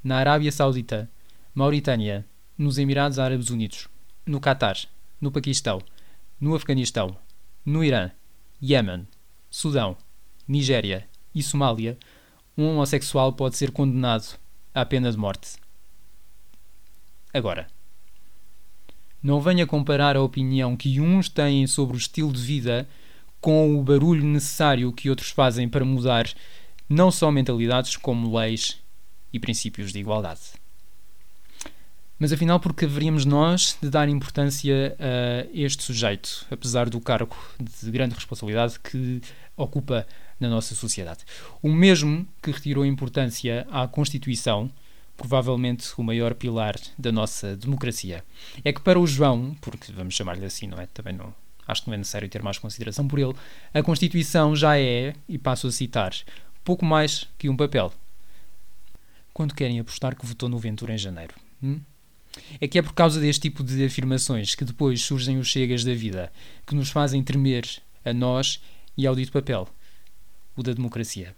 Na 0.04 0.18
Arábia 0.18 0.52
Saudita, 0.52 1.08
Mauritânia, 1.54 2.26
nos 2.58 2.80
Emirados 2.80 3.20
Árabes 3.20 3.52
Unidos, 3.52 3.88
no 4.26 4.40
Catar, 4.40 4.76
no 5.22 5.32
Paquistão, 5.32 5.80
no 6.42 6.56
Afeganistão, 6.56 7.16
no 7.64 7.84
Irã, 7.84 8.10
Iémen, 8.60 9.08
Sudão, 9.48 9.96
Nigéria 10.48 11.08
e 11.36 11.44
Somália, 11.44 12.00
um 12.58 12.68
homossexual 12.68 13.32
pode 13.34 13.58
ser 13.58 13.70
condenado 13.70 14.40
à 14.74 14.84
pena 14.84 15.12
de 15.12 15.18
morte. 15.18 15.58
Agora, 17.32 17.68
não 19.22 19.40
venha 19.40 19.68
comparar 19.68 20.18
a 20.18 20.24
opinião 20.24 20.76
que 20.76 21.00
uns 21.00 21.30
têm 21.30 21.68
sobre 21.68 21.96
o 21.96 22.00
estilo 22.00 22.34
de 22.34 22.42
vida 22.42 22.90
com 23.40 23.80
o 23.80 23.84
barulho 23.84 24.26
necessário 24.26 24.92
que 24.92 25.12
outros 25.12 25.30
fazem 25.30 25.70
para 25.70 25.86
mudar 25.86 26.28
não 26.90 27.12
só 27.12 27.32
mentalidades, 27.32 27.96
como 27.96 28.38
leis 28.38 28.80
e 29.32 29.40
princípios 29.40 29.92
de 29.92 30.00
igualdade. 30.00 30.42
Mas 32.18 32.32
afinal, 32.32 32.60
porque 32.60 32.86
haveríamos 32.86 33.26
nós 33.26 33.78
de 33.82 33.90
dar 33.90 34.08
importância 34.08 34.96
a 34.98 35.48
este 35.54 35.84
sujeito, 35.84 36.46
apesar 36.50 36.90
do 36.90 37.02
cargo 37.02 37.36
de 37.60 37.92
grande 37.92 38.16
responsabilidade 38.16 38.80
que 38.80 39.22
ocupa 39.58 40.08
na 40.40 40.48
nossa 40.50 40.76
sociedade. 40.76 41.26
O 41.62 41.70
mesmo 41.70 42.26
que 42.42 42.52
retirou 42.52 42.86
importância 42.86 43.68
à 43.70 43.86
Constituição, 43.86 44.72
provavelmente 45.18 45.90
o 45.98 46.04
maior 46.04 46.34
pilar 46.34 46.76
da 46.98 47.12
nossa 47.12 47.56
democracia. 47.56 48.24
É 48.64 48.72
que 48.72 48.82
para 48.82 49.00
o 49.00 49.06
João, 49.06 49.56
porque 49.60 49.92
vamos 49.92 50.14
chamar-lhe 50.14 50.46
assim, 50.46 50.68
não 50.68 50.80
é? 50.80 50.88
Também 50.88 51.14
não, 51.14 51.34
acho 51.68 51.84
que 51.84 51.90
não 51.90 51.96
é 51.96 51.98
necessário 51.98 52.30
ter 52.30 52.42
mais 52.42 52.58
consideração 52.58 53.08
por 53.08 53.20
ele, 53.20 53.34
a 53.74 53.84
Constituição 53.84 54.56
já 54.56 54.78
é, 54.80 55.16
e 55.28 55.38
passo 55.38 55.68
a 55.68 55.72
citar, 55.72 56.14
pouco 56.66 56.84
mais 56.84 57.28
que 57.38 57.48
um 57.48 57.56
papel. 57.56 57.94
Quando 59.32 59.54
querem 59.54 59.80
apostar 59.80 60.16
que 60.16 60.26
votou 60.26 60.50
no 60.50 60.58
Ventura 60.58 60.94
em 60.94 60.98
janeiro? 60.98 61.36
Hum? 61.64 61.80
É 62.60 62.68
que 62.68 62.80
é 62.80 62.82
por 62.82 62.94
causa 62.94 63.20
deste 63.22 63.44
tipo 63.44 63.64
de 63.64 63.86
afirmações 63.86 64.56
que 64.56 64.66
depois 64.66 65.02
surgem 65.02 65.38
os 65.38 65.48
chegas 65.48 65.84
da 65.84 65.94
vida, 65.94 66.34
que 66.66 66.76
nos 66.76 66.90
fazem 66.90 67.24
tremer 67.24 67.66
a 68.04 68.12
nós 68.12 68.62
e 68.98 69.06
ao 69.06 69.16
dito 69.16 69.32
papel, 69.32 69.70
o 70.58 70.64
da 70.64 70.74
democracia. 70.74 71.36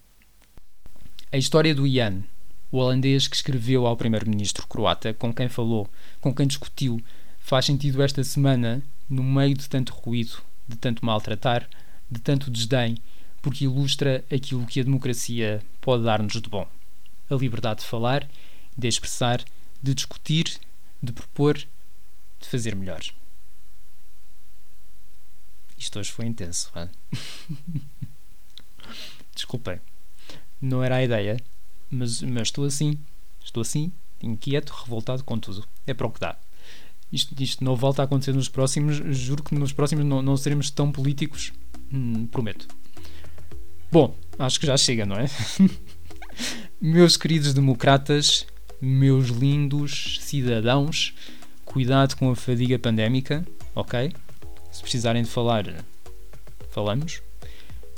A 1.32 1.38
história 1.38 1.76
do 1.76 1.86
Ian, 1.86 2.24
o 2.72 2.78
holandês 2.78 3.28
que 3.28 3.36
escreveu 3.36 3.86
ao 3.86 3.98
primeiro-ministro 3.98 4.66
croata, 4.66 5.14
com 5.14 5.34
quem 5.34 5.50
falou, 5.50 5.90
com 6.22 6.34
quem 6.34 6.48
discutiu, 6.48 7.02
faz 7.38 7.66
sentido 7.66 8.02
esta 8.02 8.24
semana, 8.24 8.82
no 9.10 9.24
meio 9.24 9.56
de 9.56 9.68
tanto 9.68 9.94
ruído, 9.94 10.42
de 10.68 10.78
tanto 10.78 11.06
maltratar, 11.06 11.70
de 12.10 12.22
tanto 12.22 12.50
desdém, 12.50 12.98
porque 13.48 13.64
ilustra 13.64 14.26
aquilo 14.30 14.66
que 14.66 14.82
a 14.82 14.84
democracia 14.84 15.64
pode 15.80 16.04
dar-nos 16.04 16.34
de 16.34 16.50
bom: 16.50 16.68
a 17.30 17.36
liberdade 17.36 17.80
de 17.80 17.86
falar, 17.86 18.30
de 18.78 18.90
expressar, 18.90 19.42
de 19.82 19.94
discutir, 19.94 20.60
de 21.02 21.14
propor, 21.14 21.56
de 21.56 21.66
fazer 22.42 22.76
melhor. 22.76 23.00
Isto 25.78 25.98
hoje 25.98 26.12
foi 26.12 26.26
intenso. 26.26 26.70
Desculpem. 29.34 29.80
Não 30.62 30.84
era 30.84 30.98
a 30.98 31.04
ideia, 31.04 31.42
mas, 31.90 32.22
mas 32.22 32.50
estou 32.50 32.66
assim. 32.66 33.00
Estou 33.42 33.62
assim, 33.62 33.94
inquieto, 34.22 34.74
revoltado 34.74 35.24
com 35.24 35.40
tudo. 35.40 35.66
É 35.86 35.94
para 35.94 36.08
o 36.08 36.12
que 36.12 36.20
dá. 36.20 36.36
Isto, 37.14 37.42
isto 37.42 37.64
não 37.64 37.78
volta 37.78 38.02
a 38.02 38.06
acontecer 38.06 38.34
nos 38.34 38.50
próximos. 38.50 38.98
Juro 39.18 39.42
que 39.42 39.56
nos 39.56 39.72
próximos 39.72 40.04
não, 40.04 40.22
não 40.22 40.36
seremos 40.36 40.70
tão 40.70 40.92
políticos. 40.92 41.54
Hum, 41.90 42.28
prometo. 42.28 42.68
Bom, 43.92 44.16
acho 44.38 44.60
que 44.60 44.68
já 44.68 44.76
chega, 44.76 45.06
não 45.06 45.16
é? 45.16 45.28
meus 46.80 47.16
queridos 47.18 47.54
democratas, 47.54 48.46
meus 48.82 49.30
lindos 49.30 50.20
cidadãos, 50.22 51.14
cuidado 51.66 52.16
com 52.16 52.30
a 52.30 52.36
fadiga 52.36 52.78
pandémica, 52.78 53.48
ok? 53.74 54.14
Se 54.72 54.82
precisarem 54.82 55.24
de 55.24 55.30
falar, 55.30 55.66
falamos. 56.70 57.22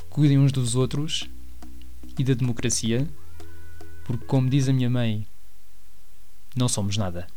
Cuidem 0.09 0.37
uns 0.37 0.51
dos 0.51 0.75
outros 0.75 1.29
e 2.17 2.23
da 2.23 2.33
democracia, 2.33 3.07
porque, 4.05 4.25
como 4.25 4.49
diz 4.49 4.69
a 4.69 4.73
minha 4.73 4.89
mãe, 4.89 5.25
não 6.55 6.67
somos 6.67 6.97
nada. 6.97 7.27